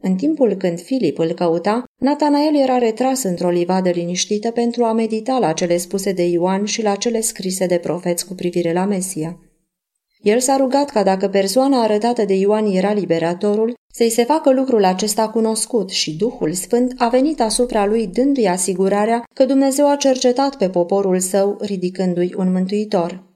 În 0.00 0.16
timpul 0.16 0.54
când 0.54 0.80
Filip 0.80 1.18
îl 1.18 1.32
căuta, 1.32 1.84
Natanael 2.00 2.56
era 2.56 2.78
retras 2.78 3.22
într-o 3.22 3.50
livadă 3.50 3.90
liniștită 3.90 4.50
pentru 4.50 4.84
a 4.84 4.92
medita 4.92 5.38
la 5.38 5.52
cele 5.52 5.76
spuse 5.76 6.12
de 6.12 6.22
Ioan 6.22 6.64
și 6.64 6.82
la 6.82 6.94
cele 6.94 7.20
scrise 7.20 7.66
de 7.66 7.78
profeți 7.78 8.26
cu 8.26 8.34
privire 8.34 8.72
la 8.72 8.84
Mesia. 8.84 9.38
El 10.20 10.40
s-a 10.40 10.56
rugat 10.56 10.90
ca 10.90 11.02
dacă 11.02 11.28
persoana 11.28 11.82
arătată 11.82 12.24
de 12.24 12.34
Ioan 12.34 12.66
era 12.66 12.92
liberatorul, 12.92 13.74
să-i 13.92 14.10
se 14.10 14.24
facă 14.24 14.52
lucrul 14.52 14.84
acesta 14.84 15.28
cunoscut 15.28 15.90
și 15.90 16.16
Duhul 16.16 16.52
Sfânt 16.52 16.94
a 16.96 17.08
venit 17.08 17.40
asupra 17.40 17.86
lui 17.86 18.06
dându-i 18.06 18.46
asigurarea 18.46 19.22
că 19.34 19.44
Dumnezeu 19.44 19.90
a 19.90 19.96
cercetat 19.96 20.56
pe 20.56 20.68
poporul 20.68 21.18
său 21.18 21.56
ridicându-i 21.60 22.34
un 22.36 22.52
mântuitor. 22.52 23.26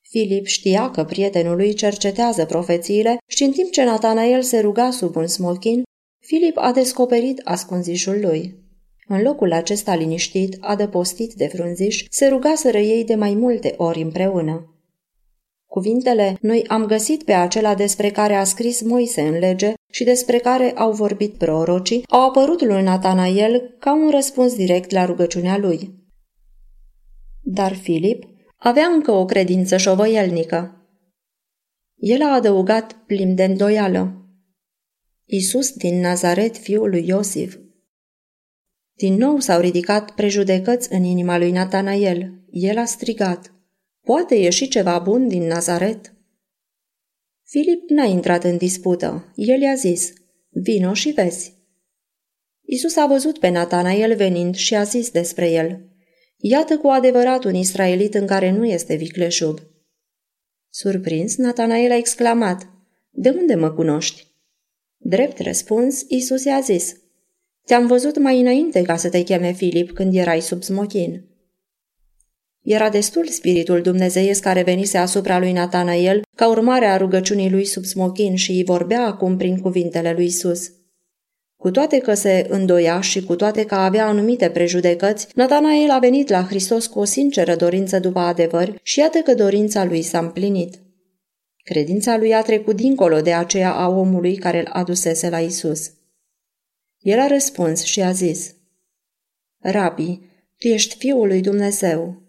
Filip 0.00 0.46
știa 0.46 0.90
că 0.90 1.04
prietenul 1.04 1.56
lui 1.56 1.74
cercetează 1.74 2.44
profețiile 2.44 3.18
și 3.26 3.42
în 3.42 3.50
timp 3.50 3.70
ce 3.70 3.84
Natanael 3.84 4.42
se 4.42 4.60
ruga 4.60 4.90
sub 4.90 5.16
un 5.16 5.26
smochin, 5.26 5.82
Filip 6.26 6.56
a 6.56 6.72
descoperit 6.72 7.40
ascunzișul 7.44 8.20
lui. 8.20 8.54
În 9.08 9.22
locul 9.22 9.52
acesta 9.52 9.94
liniștit, 9.94 10.56
adăpostit 10.60 11.34
de 11.34 11.46
frunziș, 11.46 12.04
se 12.10 12.26
rugaseră 12.26 12.78
ei 12.78 13.04
de 13.04 13.14
mai 13.14 13.34
multe 13.34 13.74
ori 13.76 14.02
împreună. 14.02 14.78
Cuvintele, 15.66 16.36
noi 16.40 16.64
am 16.66 16.86
găsit 16.86 17.22
pe 17.22 17.32
acela 17.32 17.74
despre 17.74 18.10
care 18.10 18.34
a 18.34 18.44
scris 18.44 18.82
Moise 18.82 19.20
în 19.20 19.38
lege 19.38 19.72
și 19.92 20.04
despre 20.04 20.38
care 20.38 20.72
au 20.72 20.92
vorbit 20.92 21.34
prorocii, 21.34 22.04
au 22.08 22.28
apărut 22.28 22.64
lui 22.64 22.82
Natanael 22.82 23.76
ca 23.78 23.94
un 23.94 24.10
răspuns 24.10 24.54
direct 24.54 24.90
la 24.90 25.04
rugăciunea 25.04 25.58
lui. 25.58 25.94
Dar 27.42 27.74
Filip 27.74 28.24
avea 28.56 28.86
încă 28.86 29.10
o 29.10 29.24
credință 29.24 29.76
șovăielnică. 29.76 30.88
El 31.94 32.22
a 32.22 32.34
adăugat 32.34 32.92
plin 33.06 33.34
de 33.34 33.44
îndoială. 33.44 34.23
Isus 35.36 35.72
din 35.72 36.00
Nazaret, 36.00 36.56
fiul 36.56 36.88
lui 36.88 37.06
Iosif. 37.06 37.58
Din 38.92 39.14
nou 39.14 39.38
s-au 39.38 39.60
ridicat 39.60 40.10
prejudecăți 40.10 40.92
în 40.92 41.02
inima 41.02 41.38
lui 41.38 41.50
Natanael. 41.50 42.32
El 42.50 42.78
a 42.78 42.84
strigat. 42.84 43.54
Poate 44.00 44.34
ieși 44.34 44.68
ceva 44.68 44.98
bun 44.98 45.28
din 45.28 45.42
Nazaret? 45.42 46.14
Filip 47.42 47.88
n-a 47.88 48.04
intrat 48.04 48.44
în 48.44 48.56
dispută. 48.56 49.32
El 49.34 49.60
i-a 49.60 49.74
zis, 49.74 50.12
vino 50.50 50.92
și 50.92 51.10
vezi. 51.10 51.54
Isus 52.62 52.96
a 52.96 53.06
văzut 53.06 53.38
pe 53.38 53.48
Natanael 53.48 54.16
venind 54.16 54.54
și 54.54 54.74
a 54.74 54.82
zis 54.82 55.10
despre 55.10 55.50
el, 55.50 55.88
Iată 56.36 56.78
cu 56.78 56.88
adevărat 56.88 57.44
un 57.44 57.54
israelit 57.54 58.14
în 58.14 58.26
care 58.26 58.50
nu 58.50 58.66
este 58.66 58.94
vicleșug. 58.94 59.62
Surprins, 60.68 61.36
Natanael 61.36 61.90
a 61.90 61.96
exclamat, 61.96 62.68
De 63.10 63.30
unde 63.30 63.54
mă 63.54 63.70
cunoști? 63.70 64.32
Drept 65.06 65.40
răspuns, 65.40 66.04
Isus 66.08 66.44
i-a 66.44 66.60
zis, 66.60 66.96
Te-am 67.66 67.86
văzut 67.86 68.18
mai 68.18 68.40
înainte 68.40 68.82
ca 68.82 68.96
să 68.96 69.08
te 69.08 69.22
cheme 69.22 69.52
Filip 69.52 69.90
când 69.90 70.14
erai 70.14 70.40
sub 70.40 70.62
smochin. 70.62 71.24
Era 72.62 72.88
destul 72.88 73.26
spiritul 73.26 73.82
dumnezeiesc 73.82 74.42
care 74.42 74.62
venise 74.62 74.98
asupra 74.98 75.38
lui 75.38 75.52
Natanael 75.52 76.22
ca 76.36 76.48
urmare 76.48 76.86
a 76.86 76.96
rugăciunii 76.96 77.50
lui 77.50 77.64
sub 77.64 77.84
smochin 77.84 78.34
și 78.34 78.50
îi 78.50 78.64
vorbea 78.64 79.06
acum 79.06 79.36
prin 79.36 79.58
cuvintele 79.58 80.12
lui 80.12 80.24
Isus. 80.24 80.70
Cu 81.56 81.70
toate 81.70 81.98
că 81.98 82.14
se 82.14 82.46
îndoia 82.48 83.00
și 83.00 83.24
cu 83.24 83.36
toate 83.36 83.64
că 83.64 83.74
avea 83.74 84.06
anumite 84.06 84.50
prejudecăți, 84.50 85.26
Natanael 85.34 85.90
a 85.90 85.98
venit 85.98 86.28
la 86.28 86.42
Hristos 86.42 86.86
cu 86.86 86.98
o 86.98 87.04
sinceră 87.04 87.56
dorință 87.56 87.98
după 87.98 88.18
adevăr 88.18 88.78
și 88.82 88.98
iată 88.98 89.18
că 89.18 89.34
dorința 89.34 89.84
lui 89.84 90.02
s-a 90.02 90.18
împlinit. 90.18 90.83
Credința 91.64 92.16
lui 92.16 92.34
a 92.34 92.42
trecut 92.42 92.76
dincolo 92.76 93.20
de 93.20 93.32
aceea 93.32 93.74
a 93.74 93.88
omului 93.88 94.36
care 94.36 94.58
îl 94.58 94.66
adusese 94.72 95.28
la 95.28 95.40
Isus. 95.40 95.90
El 96.98 97.18
a 97.18 97.26
răspuns 97.26 97.82
și 97.82 98.00
a 98.00 98.12
zis, 98.12 98.54
Rabi, 99.58 100.20
tu 100.58 100.68
ești 100.68 100.96
Fiul 100.96 101.26
lui 101.26 101.40
Dumnezeu, 101.40 102.22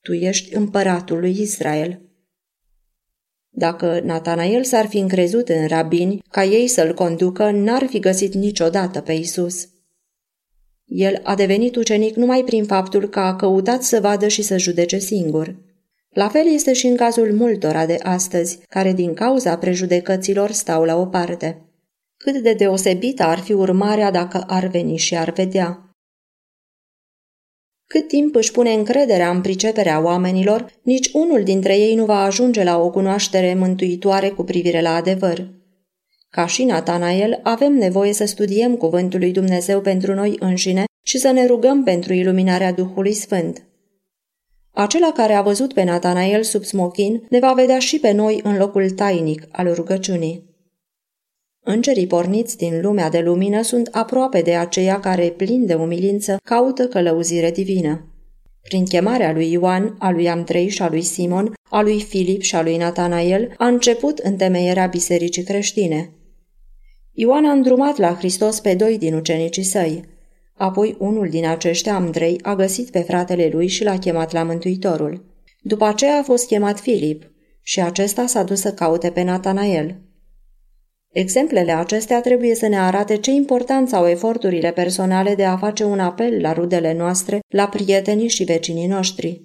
tu 0.00 0.12
ești 0.12 0.54
împăratul 0.54 1.18
lui 1.18 1.40
Israel. 1.40 2.00
Dacă 3.48 4.00
Natanael 4.00 4.64
s-ar 4.64 4.86
fi 4.86 4.98
încrezut 4.98 5.48
în 5.48 5.66
rabini 5.66 6.22
ca 6.30 6.44
ei 6.44 6.68
să-l 6.68 6.94
conducă, 6.94 7.50
n-ar 7.50 7.86
fi 7.86 7.98
găsit 7.98 8.34
niciodată 8.34 9.00
pe 9.00 9.12
Isus. 9.12 9.68
El 10.84 11.20
a 11.22 11.34
devenit 11.34 11.76
ucenic 11.76 12.14
numai 12.16 12.42
prin 12.44 12.64
faptul 12.64 13.08
că 13.08 13.20
a 13.20 13.36
căutat 13.36 13.82
să 13.82 14.00
vadă 14.00 14.28
și 14.28 14.42
să 14.42 14.58
judece 14.58 14.98
singur. 14.98 15.65
La 16.16 16.28
fel 16.28 16.46
este 16.52 16.72
și 16.72 16.86
în 16.86 16.96
cazul 16.96 17.32
multora 17.32 17.86
de 17.86 17.98
astăzi, 18.02 18.58
care 18.68 18.92
din 18.92 19.14
cauza 19.14 19.58
prejudecăților 19.58 20.50
stau 20.50 20.84
la 20.84 20.96
o 20.96 21.06
parte. 21.06 21.62
Cât 22.16 22.42
de 22.42 22.52
deosebită 22.52 23.22
ar 23.22 23.38
fi 23.38 23.52
urmarea 23.52 24.10
dacă 24.10 24.44
ar 24.46 24.66
veni 24.66 24.96
și 24.96 25.16
ar 25.16 25.30
vedea. 25.30 25.90
Cât 27.86 28.08
timp 28.08 28.34
își 28.34 28.52
pune 28.52 28.72
încrederea 28.72 29.30
în 29.30 29.40
priceperea 29.40 30.02
oamenilor, 30.02 30.72
nici 30.82 31.10
unul 31.12 31.42
dintre 31.42 31.76
ei 31.76 31.94
nu 31.94 32.04
va 32.04 32.22
ajunge 32.22 32.64
la 32.64 32.78
o 32.80 32.90
cunoaștere 32.90 33.54
mântuitoare 33.54 34.28
cu 34.28 34.42
privire 34.44 34.80
la 34.80 34.94
adevăr. 34.94 35.48
Ca 36.30 36.46
și 36.46 36.64
Natanael, 36.64 37.40
avem 37.42 37.72
nevoie 37.72 38.12
să 38.12 38.24
studiem 38.24 38.76
cuvântul 38.76 39.18
lui 39.20 39.32
Dumnezeu 39.32 39.80
pentru 39.80 40.14
noi 40.14 40.36
înșine 40.40 40.84
și 41.02 41.18
să 41.18 41.30
ne 41.30 41.46
rugăm 41.46 41.84
pentru 41.84 42.12
iluminarea 42.12 42.72
Duhului 42.72 43.12
Sfânt. 43.12 43.66
Acela 44.78 45.12
care 45.12 45.32
a 45.32 45.42
văzut 45.42 45.72
pe 45.72 45.82
Natanael 45.82 46.42
sub 46.42 46.64
smochin 46.64 47.26
ne 47.28 47.38
va 47.38 47.52
vedea 47.52 47.78
și 47.78 47.98
pe 47.98 48.12
noi 48.12 48.40
în 48.42 48.56
locul 48.56 48.90
tainic 48.90 49.48
al 49.50 49.74
rugăciunii. 49.74 50.44
Îngerii 51.60 52.06
porniți 52.06 52.56
din 52.56 52.80
lumea 52.80 53.08
de 53.08 53.18
lumină 53.18 53.62
sunt 53.62 53.88
aproape 53.92 54.40
de 54.40 54.54
aceia 54.54 55.00
care, 55.00 55.30
plin 55.30 55.66
de 55.66 55.74
umilință, 55.74 56.36
caută 56.44 56.86
călăuzire 56.88 57.50
divină. 57.50 58.06
Prin 58.62 58.84
chemarea 58.84 59.32
lui 59.32 59.50
Ioan, 59.50 59.96
a 59.98 60.10
lui 60.10 60.28
Andrei 60.28 60.68
și 60.68 60.82
a 60.82 60.88
lui 60.88 61.02
Simon, 61.02 61.52
a 61.70 61.82
lui 61.82 62.02
Filip 62.02 62.40
și 62.40 62.56
a 62.56 62.62
lui 62.62 62.76
Natanael, 62.76 63.54
a 63.56 63.66
început 63.66 64.18
întemeierea 64.18 64.86
bisericii 64.86 65.42
creștine. 65.42 66.10
Ioan 67.12 67.44
a 67.44 67.52
îndrumat 67.52 67.96
la 67.96 68.14
Hristos 68.14 68.60
pe 68.60 68.74
doi 68.74 68.98
din 68.98 69.14
ucenicii 69.14 69.62
săi. 69.62 70.04
Apoi 70.56 70.96
unul 70.98 71.28
din 71.28 71.46
aceștia, 71.46 71.94
Andrei, 71.94 72.38
a 72.42 72.54
găsit 72.54 72.90
pe 72.90 73.00
fratele 73.00 73.48
lui 73.52 73.66
și 73.66 73.84
l-a 73.84 73.98
chemat 73.98 74.32
la 74.32 74.42
Mântuitorul. 74.42 75.24
După 75.60 75.84
aceea 75.84 76.18
a 76.18 76.22
fost 76.22 76.46
chemat 76.46 76.80
Filip 76.80 77.30
și 77.62 77.80
acesta 77.80 78.26
s-a 78.26 78.42
dus 78.42 78.60
să 78.60 78.72
caute 78.72 79.10
pe 79.10 79.22
Natanael. 79.22 80.00
Exemplele 81.12 81.72
acestea 81.72 82.20
trebuie 82.20 82.54
să 82.54 82.66
ne 82.66 82.78
arate 82.78 83.16
ce 83.16 83.30
importanță 83.30 83.96
au 83.96 84.06
eforturile 84.06 84.70
personale 84.70 85.34
de 85.34 85.44
a 85.44 85.56
face 85.56 85.84
un 85.84 85.98
apel 85.98 86.40
la 86.40 86.52
rudele 86.52 86.94
noastre, 86.94 87.40
la 87.48 87.68
prietenii 87.68 88.28
și 88.28 88.44
vecinii 88.44 88.86
noștri. 88.86 89.42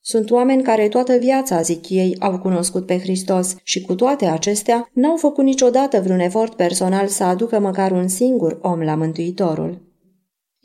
Sunt 0.00 0.30
oameni 0.30 0.62
care 0.62 0.88
toată 0.88 1.16
viața, 1.16 1.60
zic 1.60 1.88
ei, 1.88 2.16
au 2.18 2.38
cunoscut 2.38 2.86
pe 2.86 2.98
Hristos 2.98 3.56
și 3.62 3.80
cu 3.80 3.94
toate 3.94 4.26
acestea 4.26 4.90
n-au 4.92 5.16
făcut 5.16 5.44
niciodată 5.44 6.00
vreun 6.00 6.20
efort 6.20 6.54
personal 6.54 7.06
să 7.06 7.24
aducă 7.24 7.58
măcar 7.58 7.90
un 7.90 8.08
singur 8.08 8.58
om 8.62 8.80
la 8.80 8.94
Mântuitorul. 8.94 9.87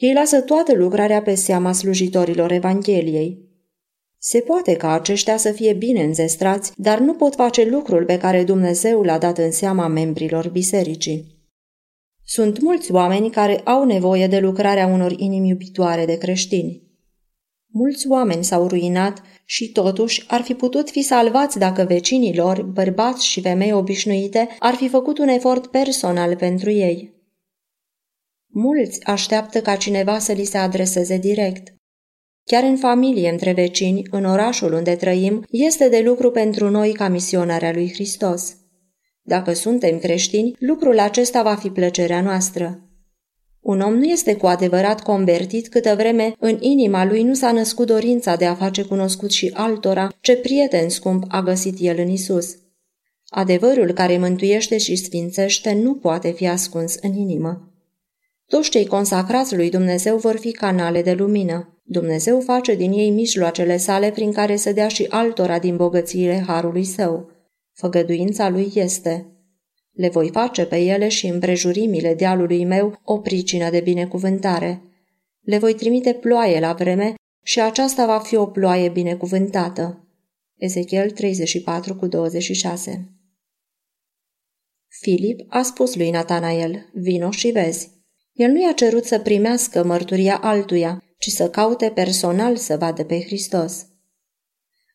Ei 0.04 0.14
lasă 0.14 0.42
toată 0.42 0.74
lucrarea 0.74 1.22
pe 1.22 1.36
seama 1.36 1.72
slujitorilor 1.72 2.52
Evangheliei. 2.52 3.38
Se 4.18 4.40
poate 4.40 4.76
ca 4.76 4.92
aceștia 4.92 5.38
să 5.38 5.52
fie 5.52 5.74
bine 5.74 6.04
înzestrați, 6.04 6.72
dar 6.76 7.00
nu 7.00 7.14
pot 7.14 7.36
face 7.36 7.70
lucrul 7.70 8.06
pe 8.06 8.18
care 8.18 8.44
Dumnezeu 8.44 9.02
l-a 9.02 9.18
dat 9.18 9.38
în 9.38 9.52
seama 9.52 9.88
membrilor 9.88 10.50
bisericii. 10.50 11.26
Sunt 12.26 12.62
mulți 12.62 12.92
oameni 12.92 13.30
care 13.30 13.58
au 13.58 13.86
nevoie 13.86 14.28
de 14.28 14.40
lucrarea 14.40 14.88
unor 14.88 15.14
inimi 15.18 15.50
iubitoare 15.50 16.06
de 16.06 16.18
creștini. 16.18 16.82
Mulți 17.68 18.08
oameni 18.08 18.44
s-au 18.44 18.68
ruinat 18.68 19.22
și 19.46 19.72
totuși 19.72 20.24
ar 20.28 20.42
fi 20.42 20.54
putut 20.54 20.90
fi 20.90 21.02
salvați 21.02 21.60
dacă 21.60 21.84
vecinii 21.84 22.36
lor, 22.36 22.62
bărbați 22.62 23.26
și 23.26 23.42
femei 23.42 23.74
obișnuite, 23.74 24.48
ar 24.60 24.74
fi 24.74 24.88
făcut 24.88 25.18
un 25.18 25.28
efort 25.28 25.68
personal 25.68 26.36
pentru 26.36 26.72
ei. 26.72 27.23
Mulți 28.56 29.06
așteaptă 29.06 29.62
ca 29.62 29.76
cineva 29.76 30.20
să 30.20 30.32
li 30.32 30.44
se 30.44 30.58
adreseze 30.58 31.18
direct. 31.18 31.74
chiar 32.44 32.64
în 32.64 32.78
familie, 32.78 33.30
între 33.30 33.54
vecini, 33.54 34.02
în 34.12 34.26
orașul 34.26 34.74
unde 34.74 34.96
trăim, 34.96 35.46
este 35.50 35.90
de 35.90 36.02
lucru 36.06 36.32
pentru 36.32 36.70
noi 36.70 36.92
ca 36.92 37.08
misionarea 37.08 37.72
lui 37.72 37.92
Hristos. 37.94 38.56
Dacă 39.22 39.54
suntem 39.54 39.98
creștini, 39.98 40.56
lucrul 40.60 41.00
acesta 41.00 41.44
va 41.44 41.56
fi 41.56 41.70
plăcerea 41.70 42.22
noastră. 42.22 42.90
Un 43.60 43.80
om 43.80 43.94
nu 43.94 44.04
este 44.04 44.36
cu 44.36 44.46
adevărat 44.46 45.02
convertit 45.02 45.68
câtă 45.68 45.96
vreme 45.96 46.36
în 46.40 46.58
inima 46.60 47.06
lui 47.06 47.24
nu 47.24 47.34
s-a 47.34 47.52
născut 47.52 47.88
dorința 47.88 48.36
de 48.36 48.46
a 48.46 48.56
face 48.56 48.84
cunoscut 48.84 49.32
și 49.32 49.52
altora 49.54 50.12
ce 50.22 50.36
prieten 50.36 50.90
scump 50.90 51.24
a 51.28 51.42
găsit 51.42 51.76
el 51.80 52.00
în 52.00 52.10
Isus. 52.10 52.58
Adevărul 53.28 53.92
care 53.92 54.18
mântuiește 54.18 54.78
și 54.78 54.96
sfințește 54.96 55.74
nu 55.74 55.96
poate 55.96 56.32
fi 56.32 56.48
ascuns 56.48 56.96
în 57.02 57.14
inimă. 57.14 57.73
Toți 58.54 58.70
cei 58.70 58.86
consacrați 58.86 59.56
lui 59.56 59.70
Dumnezeu 59.70 60.18
vor 60.18 60.38
fi 60.40 60.52
canale 60.52 61.02
de 61.02 61.14
lumină. 61.14 61.82
Dumnezeu 61.84 62.40
face 62.40 62.76
din 62.76 62.92
ei 62.92 63.10
mijloacele 63.10 63.78
sale 63.78 64.12
prin 64.12 64.32
care 64.32 64.56
să 64.56 64.72
dea 64.72 64.88
și 64.88 65.06
altora 65.10 65.60
din 65.60 65.76
bogățiile 65.76 66.44
harului 66.48 66.84
său. 66.84 67.32
Făgăduința 67.72 68.50
lui 68.50 68.72
este 68.76 69.28
le 69.92 70.10
voi 70.10 70.30
face 70.30 70.66
pe 70.66 70.78
ele 70.78 71.08
și 71.08 71.28
împrejurimile 71.28 72.14
dealului 72.14 72.66
meu 72.66 73.00
o 73.04 73.20
pricină 73.20 73.70
de 73.70 73.80
binecuvântare. 73.80 74.82
Le 75.42 75.58
voi 75.58 75.74
trimite 75.74 76.14
ploaie 76.14 76.60
la 76.60 76.74
vreme 76.74 77.14
și 77.44 77.62
aceasta 77.62 78.06
va 78.06 78.20
fi 78.20 78.36
o 78.36 78.46
ploaie 78.46 78.90
binecuvântată. 78.90 80.08
Ezechiel 80.58 81.12
34 81.12 81.96
cu 81.96 82.08
26 82.08 83.10
Filip 84.88 85.46
a 85.48 85.62
spus 85.62 85.96
lui 85.96 86.10
Natanael, 86.10 86.90
vino 86.94 87.32
și 87.32 87.48
vezi. 87.48 88.03
El 88.34 88.52
nu 88.52 88.62
i-a 88.62 88.72
cerut 88.72 89.06
să 89.06 89.20
primească 89.20 89.84
mărturia 89.84 90.40
altuia, 90.42 91.04
ci 91.18 91.28
să 91.28 91.50
caute 91.50 91.90
personal 91.90 92.56
să 92.56 92.78
vadă 92.78 93.04
pe 93.04 93.22
Hristos. 93.22 93.86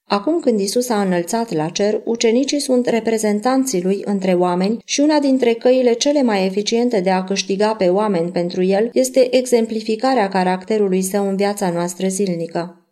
Acum 0.05 0.41
când 0.41 0.61
Isus 0.61 0.89
a 0.89 1.03
înălțat 1.03 1.53
la 1.53 1.69
cer, 1.69 2.01
ucenicii 2.05 2.61
sunt 2.61 2.87
reprezentanții 2.87 3.83
lui 3.83 4.03
între 4.05 4.35
oameni 4.35 4.79
și 4.85 5.01
una 5.01 5.19
dintre 5.19 5.53
căile 5.53 5.93
cele 5.93 6.23
mai 6.23 6.45
eficiente 6.45 7.01
de 7.01 7.11
a 7.11 7.25
câștiga 7.25 7.75
pe 7.75 7.89
oameni 7.89 8.31
pentru 8.31 8.63
el 8.63 8.91
este 8.93 9.37
exemplificarea 9.37 10.29
caracterului 10.29 11.03
său 11.03 11.29
în 11.29 11.37
viața 11.37 11.71
noastră 11.71 12.09
zilnică. 12.09 12.87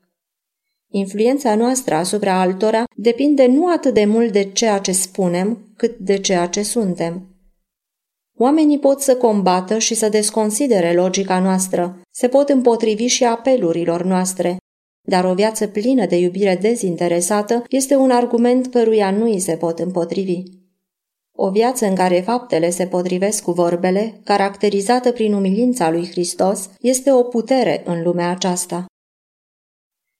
Influența 0.90 1.54
noastră 1.54 1.94
asupra 1.94 2.40
altora 2.40 2.84
depinde 2.96 3.46
nu 3.46 3.72
atât 3.72 3.94
de 3.94 4.04
mult 4.04 4.32
de 4.32 4.50
ceea 4.52 4.78
ce 4.78 4.92
spunem, 4.92 5.72
cât 5.76 5.98
de 5.98 6.18
ceea 6.18 6.46
ce 6.46 6.62
suntem. 6.62 7.35
Oamenii 8.38 8.78
pot 8.78 9.00
să 9.00 9.16
combată 9.16 9.78
și 9.78 9.94
să 9.94 10.08
desconsidere 10.08 10.94
logica 10.94 11.40
noastră, 11.40 12.00
se 12.10 12.28
pot 12.28 12.48
împotrivi 12.48 13.06
și 13.06 13.24
apelurilor 13.24 14.02
noastre, 14.02 14.56
dar 15.08 15.24
o 15.24 15.34
viață 15.34 15.66
plină 15.66 16.06
de 16.06 16.16
iubire 16.16 16.58
dezinteresată 16.60 17.64
este 17.68 17.96
un 17.96 18.10
argument 18.10 18.66
căruia 18.66 19.10
nu 19.10 19.24
îi 19.24 19.38
se 19.38 19.56
pot 19.56 19.78
împotrivi. 19.78 20.42
O 21.38 21.50
viață 21.50 21.86
în 21.86 21.94
care 21.94 22.20
faptele 22.20 22.70
se 22.70 22.86
potrivesc 22.86 23.42
cu 23.42 23.52
vorbele, 23.52 24.20
caracterizată 24.24 25.12
prin 25.12 25.32
umilința 25.32 25.90
lui 25.90 26.06
Hristos, 26.06 26.70
este 26.80 27.12
o 27.12 27.22
putere 27.22 27.82
în 27.86 28.02
lumea 28.02 28.30
aceasta. 28.30 28.84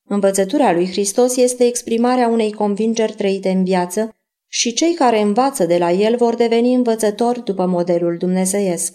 Învățătura 0.08 0.72
lui 0.72 0.86
Hristos 0.86 1.36
este 1.36 1.64
exprimarea 1.64 2.28
unei 2.28 2.52
convingeri 2.52 3.12
trăite 3.12 3.50
în 3.50 3.64
viață 3.64 4.14
și 4.56 4.72
cei 4.72 4.94
care 4.94 5.20
învață 5.20 5.66
de 5.66 5.78
la 5.78 5.90
el 5.92 6.16
vor 6.16 6.34
deveni 6.34 6.74
învățători 6.74 7.44
după 7.44 7.66
modelul 7.66 8.16
dumnezeiesc. 8.16 8.94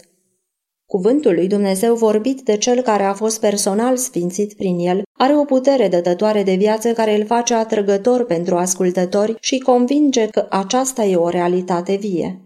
Cuvântul 0.85 1.33
lui 1.33 1.47
Dumnezeu 1.47 1.95
vorbit 1.95 2.41
de 2.41 2.57
cel 2.57 2.81
care 2.81 3.03
a 3.03 3.13
fost 3.13 3.39
personal 3.39 3.97
sfințit 3.97 4.53
prin 4.53 4.79
el 4.79 5.01
are 5.17 5.37
o 5.37 5.43
putere 5.43 5.87
dătătoare 5.87 6.43
de 6.43 6.55
viață 6.55 6.93
care 6.93 7.15
îl 7.15 7.25
face 7.25 7.53
atrăgător 7.53 8.25
pentru 8.25 8.55
ascultători 8.55 9.35
și 9.39 9.59
convinge 9.59 10.27
că 10.27 10.45
aceasta 10.49 11.03
e 11.03 11.15
o 11.15 11.29
realitate 11.29 11.95
vie. 11.95 12.41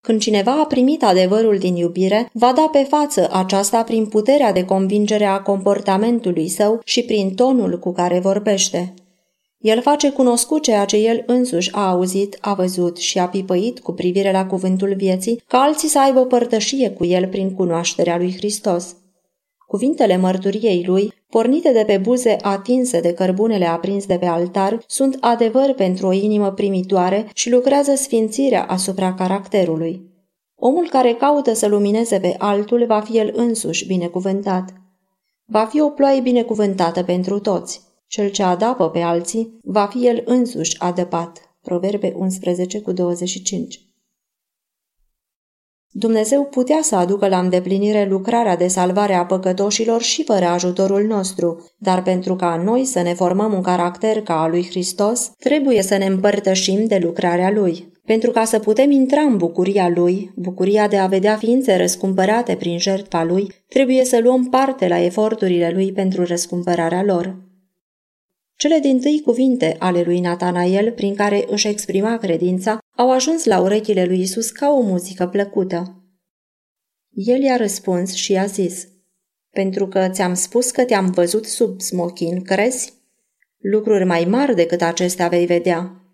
Când 0.00 0.20
cineva 0.20 0.60
a 0.60 0.66
primit 0.66 1.02
adevărul 1.02 1.58
din 1.58 1.76
iubire, 1.76 2.28
va 2.32 2.52
da 2.52 2.68
pe 2.72 2.86
față 2.88 3.28
aceasta 3.32 3.82
prin 3.82 4.06
puterea 4.06 4.52
de 4.52 4.64
convingere 4.64 5.24
a 5.24 5.40
comportamentului 5.40 6.48
său 6.48 6.80
și 6.84 7.02
prin 7.04 7.34
tonul 7.34 7.78
cu 7.78 7.92
care 7.92 8.18
vorbește. 8.18 8.94
El 9.62 9.80
face 9.80 10.10
cunoscut 10.10 10.62
ceea 10.62 10.84
ce 10.84 10.96
el 10.96 11.22
însuși 11.26 11.72
a 11.72 11.88
auzit, 11.88 12.38
a 12.40 12.54
văzut 12.54 12.96
și 12.96 13.18
a 13.18 13.28
pipăit 13.28 13.80
cu 13.80 13.92
privire 13.92 14.32
la 14.32 14.46
cuvântul 14.46 14.94
vieții, 14.96 15.42
ca 15.46 15.58
alții 15.58 15.88
să 15.88 16.00
aibă 16.00 16.24
părtășie 16.24 16.90
cu 16.90 17.04
el 17.04 17.26
prin 17.28 17.54
cunoașterea 17.54 18.16
lui 18.16 18.34
Hristos. 18.36 18.96
Cuvintele 19.66 20.16
mărturiei 20.16 20.84
lui, 20.86 21.12
pornite 21.28 21.72
de 21.72 21.84
pe 21.86 21.98
buze 21.98 22.36
atinse 22.40 23.00
de 23.00 23.12
cărbunele 23.12 23.66
aprins 23.66 24.06
de 24.06 24.16
pe 24.16 24.26
altar, 24.26 24.84
sunt 24.86 25.16
adevăr 25.20 25.72
pentru 25.72 26.06
o 26.06 26.12
inimă 26.12 26.50
primitoare 26.50 27.30
și 27.34 27.50
lucrează 27.50 27.94
sfințirea 27.94 28.64
asupra 28.64 29.14
caracterului. 29.14 30.10
Omul 30.56 30.88
care 30.88 31.12
caută 31.12 31.54
să 31.54 31.66
lumineze 31.66 32.18
pe 32.18 32.34
altul 32.38 32.86
va 32.86 33.00
fi 33.00 33.18
el 33.18 33.32
însuși 33.36 33.86
binecuvântat. 33.86 34.72
Va 35.44 35.64
fi 35.64 35.80
o 35.80 35.88
ploaie 35.88 36.20
binecuvântată 36.20 37.02
pentru 37.02 37.38
toți. 37.38 37.91
Cel 38.14 38.28
ce 38.28 38.42
adapă 38.42 38.90
pe 38.90 39.00
alții 39.00 39.58
va 39.62 39.86
fi 39.86 40.06
el 40.06 40.22
însuși 40.24 40.80
adăpat. 40.80 41.56
Proverbe 41.60 42.12
11 42.16 42.80
cu 42.80 42.92
25 42.92 43.80
Dumnezeu 45.90 46.44
putea 46.44 46.78
să 46.82 46.96
aducă 46.96 47.28
la 47.28 47.38
îndeplinire 47.38 48.04
lucrarea 48.04 48.56
de 48.56 48.66
salvare 48.66 49.14
a 49.14 49.24
păcătoșilor 49.24 50.02
și 50.02 50.24
fără 50.24 50.44
ajutorul 50.44 51.02
nostru, 51.02 51.72
dar 51.78 52.02
pentru 52.02 52.36
ca 52.36 52.62
noi 52.64 52.84
să 52.84 53.02
ne 53.02 53.14
formăm 53.14 53.52
un 53.52 53.62
caracter 53.62 54.22
ca 54.22 54.42
al 54.42 54.50
lui 54.50 54.66
Hristos, 54.66 55.32
trebuie 55.38 55.82
să 55.82 55.96
ne 55.96 56.06
împărtășim 56.06 56.86
de 56.86 56.98
lucrarea 57.02 57.50
lui. 57.50 57.92
Pentru 58.04 58.30
ca 58.30 58.44
să 58.44 58.58
putem 58.58 58.90
intra 58.90 59.20
în 59.20 59.36
bucuria 59.36 59.88
lui, 59.88 60.32
bucuria 60.36 60.88
de 60.88 60.96
a 60.98 61.06
vedea 61.06 61.36
ființe 61.36 61.76
răscumpărate 61.76 62.56
prin 62.56 62.78
jertfa 62.78 63.24
lui, 63.24 63.46
trebuie 63.68 64.04
să 64.04 64.20
luăm 64.22 64.44
parte 64.44 64.88
la 64.88 65.04
eforturile 65.04 65.70
lui 65.74 65.92
pentru 65.92 66.24
răscumpărarea 66.24 67.02
lor. 67.02 67.50
Cele 68.62 68.78
din 68.78 69.00
tâi 69.00 69.20
cuvinte 69.24 69.76
ale 69.78 70.02
lui 70.02 70.20
Natanael, 70.20 70.92
prin 70.92 71.14
care 71.14 71.44
își 71.48 71.68
exprima 71.68 72.16
credința, 72.16 72.78
au 72.96 73.10
ajuns 73.10 73.44
la 73.44 73.60
urechile 73.60 74.04
lui 74.04 74.20
Isus 74.20 74.50
ca 74.50 74.70
o 74.70 74.80
muzică 74.80 75.26
plăcută. 75.26 76.02
El 77.10 77.42
i-a 77.42 77.56
răspuns 77.56 78.12
și 78.14 78.32
i-a 78.32 78.44
zis, 78.44 78.88
Pentru 79.50 79.86
că 79.86 80.08
ți-am 80.08 80.34
spus 80.34 80.70
că 80.70 80.84
te-am 80.84 81.10
văzut 81.10 81.46
sub 81.46 81.80
smochin, 81.80 82.42
crezi? 82.42 82.92
Lucruri 83.58 84.04
mai 84.04 84.24
mari 84.24 84.54
decât 84.54 84.82
acestea 84.82 85.28
vei 85.28 85.46
vedea. 85.46 86.04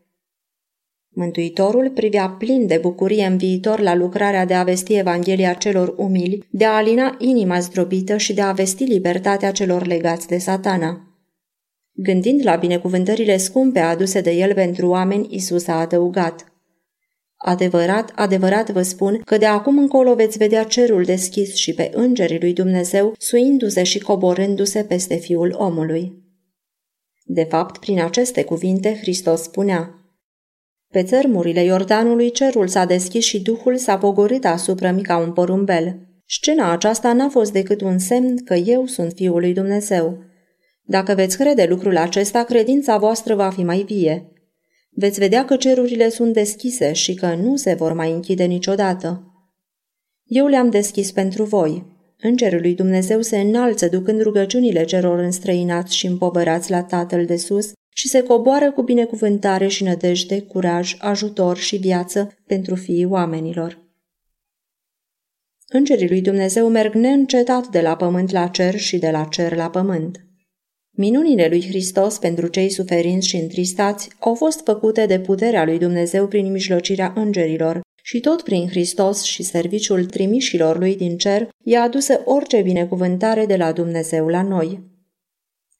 Mântuitorul 1.08 1.90
privea 1.90 2.28
plin 2.28 2.66
de 2.66 2.78
bucurie 2.78 3.26
în 3.26 3.37
viitor 3.37 3.80
la 3.80 3.94
lucrarea 3.94 4.44
de 4.44 4.54
a 4.54 4.62
vesti 4.62 4.94
Evanghelia 4.94 5.52
celor 5.52 5.94
umili, 5.96 6.46
de 6.50 6.64
a 6.64 6.76
alina 6.76 7.16
inima 7.18 7.61
zdrobită 7.61 8.16
și 8.16 8.34
de 8.34 8.40
a 8.40 8.52
vesti 8.52 8.84
libertatea 8.84 9.52
celor 9.52 9.87
legați 9.87 10.26
de 10.26 10.38
satana. 10.38 11.08
Gândind 12.00 12.44
la 12.44 12.56
binecuvântările 12.56 13.37
scumpe 13.37 13.78
aduse 13.78 14.20
de 14.20 14.30
el 14.30 14.54
pentru 14.54 14.88
oameni, 14.88 15.26
Isus 15.30 15.66
a 15.66 15.80
adăugat. 15.80 16.52
Adevărat, 17.37 18.12
adevărat 18.14 18.70
vă 18.70 18.82
spun 18.82 19.22
că 19.24 19.37
de 19.37 19.46
acum 19.46 19.78
încolo 19.78 20.14
veți 20.14 20.38
vedea 20.38 20.64
cerul 20.64 21.04
deschis 21.04 21.54
și 21.54 21.74
pe 21.74 21.90
îngerii 21.94 22.40
lui 22.40 22.52
Dumnezeu 22.52 23.14
suindu-se 23.18 23.82
și 23.82 23.98
coborându-se 23.98 24.84
peste 24.84 25.16
fiul 25.16 25.54
omului. 25.58 26.12
De 27.24 27.44
fapt, 27.44 27.78
prin 27.78 28.00
aceste 28.00 28.44
cuvinte, 28.44 28.98
Hristos 29.00 29.42
spunea 29.42 29.94
Pe 30.92 31.02
țărmurile 31.02 31.64
Iordanului 31.64 32.30
cerul 32.30 32.68
s-a 32.68 32.84
deschis 32.84 33.24
și 33.24 33.40
Duhul 33.40 33.76
s-a 33.76 33.98
pogorât 33.98 34.44
asupra 34.44 34.90
mi 34.90 35.02
ca 35.02 35.16
un 35.16 35.32
porumbel. 35.32 35.98
Scena 36.26 36.72
aceasta 36.72 37.12
n-a 37.12 37.28
fost 37.28 37.52
decât 37.52 37.80
un 37.80 37.98
semn 37.98 38.44
că 38.44 38.54
eu 38.54 38.87
sunt 38.87 39.12
Fiul 39.12 39.40
lui 39.40 39.52
Dumnezeu. 39.52 40.26
Dacă 40.90 41.14
veți 41.14 41.37
crede 41.37 41.66
lucrul 41.68 41.96
acesta, 41.96 42.44
credința 42.44 42.98
voastră 42.98 43.35
va 43.35 43.51
fi 43.51 43.62
mai 43.62 43.83
vie. 43.83 44.33
Veți 44.90 45.18
vedea 45.18 45.44
că 45.44 45.57
cerurile 45.57 46.09
sunt 46.09 46.33
deschise 46.33 46.92
și 46.92 47.14
că 47.14 47.35
nu 47.35 47.57
se 47.57 47.74
vor 47.74 47.92
mai 47.92 48.12
închide 48.12 48.44
niciodată. 48.44 49.33
Eu 50.24 50.46
le-am 50.46 50.70
deschis 50.70 51.12
pentru 51.12 51.44
voi. 51.44 51.87
Îngerul 52.20 52.61
lui 52.61 52.74
Dumnezeu 52.74 53.20
se 53.20 53.38
înalță 53.38 53.88
ducând 53.88 54.20
rugăciunile 54.20 54.85
celor 54.85 55.18
înstrăinați 55.18 55.96
și 55.96 56.07
împovărați 56.07 56.70
la 56.70 56.83
Tatăl 56.83 57.24
de 57.24 57.37
sus 57.37 57.72
și 57.88 58.09
se 58.09 58.22
coboară 58.22 58.72
cu 58.72 58.83
binecuvântare 58.83 59.66
și 59.66 59.83
nădejde, 59.83 60.40
curaj, 60.40 60.96
ajutor 60.98 61.57
și 61.57 61.77
viață 61.77 62.31
pentru 62.46 62.74
fiii 62.74 63.05
oamenilor. 63.05 63.79
Îngerii 65.66 66.09
lui 66.09 66.20
Dumnezeu 66.20 66.68
merg 66.68 66.94
neîncetat 66.94 67.66
de 67.66 67.81
la 67.81 67.96
pământ 67.96 68.31
la 68.31 68.46
cer 68.46 68.79
și 68.79 68.98
de 68.98 69.11
la 69.11 69.24
cer 69.24 69.57
la 69.57 69.70
pământ. 69.70 70.28
Minunile 71.00 71.48
lui 71.48 71.66
Hristos 71.68 72.18
pentru 72.18 72.46
cei 72.46 72.70
suferinți 72.70 73.26
și 73.26 73.37
întristați 73.37 74.08
au 74.18 74.34
fost 74.34 74.61
făcute 74.64 75.06
de 75.06 75.20
puterea 75.20 75.64
lui 75.64 75.78
Dumnezeu 75.78 76.26
prin 76.26 76.50
mijlocirea 76.50 77.12
îngerilor 77.16 77.80
și 78.02 78.20
tot 78.20 78.42
prin 78.42 78.68
Hristos 78.68 79.22
și 79.22 79.42
serviciul 79.42 80.04
trimișilor 80.04 80.78
lui 80.78 80.96
din 80.96 81.16
cer 81.16 81.48
i-a 81.64 81.82
adusă 81.82 82.22
orice 82.24 82.62
binecuvântare 82.62 83.46
de 83.46 83.56
la 83.56 83.72
Dumnezeu 83.72 84.26
la 84.28 84.42
noi. 84.42 84.80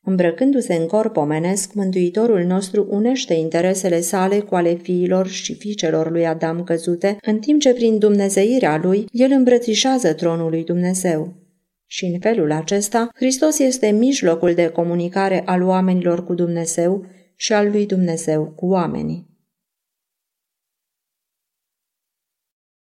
Îmbrăcându-se 0.05 0.75
în 0.75 0.87
corp 0.87 1.17
omenesc, 1.17 1.73
Mântuitorul 1.73 2.45
nostru 2.45 2.87
unește 2.91 3.35
interesele 3.35 4.01
sale 4.01 4.41
cu 4.41 4.55
ale 4.55 4.75
fiilor 4.75 5.29
și 5.29 5.55
fiicelor 5.55 6.11
lui 6.11 6.27
Adam 6.27 6.65
căzute, 6.65 7.17
în 7.23 7.39
timp 7.39 7.61
ce 7.61 7.73
prin 7.73 7.99
dumnezeirea 7.99 8.81
lui 8.83 9.05
el 9.13 9.31
îmbrățișează 9.31 10.13
tronul 10.13 10.51
lui 10.51 10.65
Dumnezeu. 10.65 11.38
Și 11.91 12.05
în 12.05 12.21
felul 12.21 12.53
acesta, 12.53 13.09
Hristos 13.15 13.59
este 13.59 13.91
mijlocul 13.91 14.55
de 14.55 14.69
comunicare 14.69 15.43
al 15.45 15.63
oamenilor 15.63 16.25
cu 16.25 16.35
Dumnezeu 16.35 17.07
și 17.37 17.53
al 17.53 17.71
lui 17.71 17.87
Dumnezeu 17.87 18.53
cu 18.57 18.67
oamenii. 18.67 19.27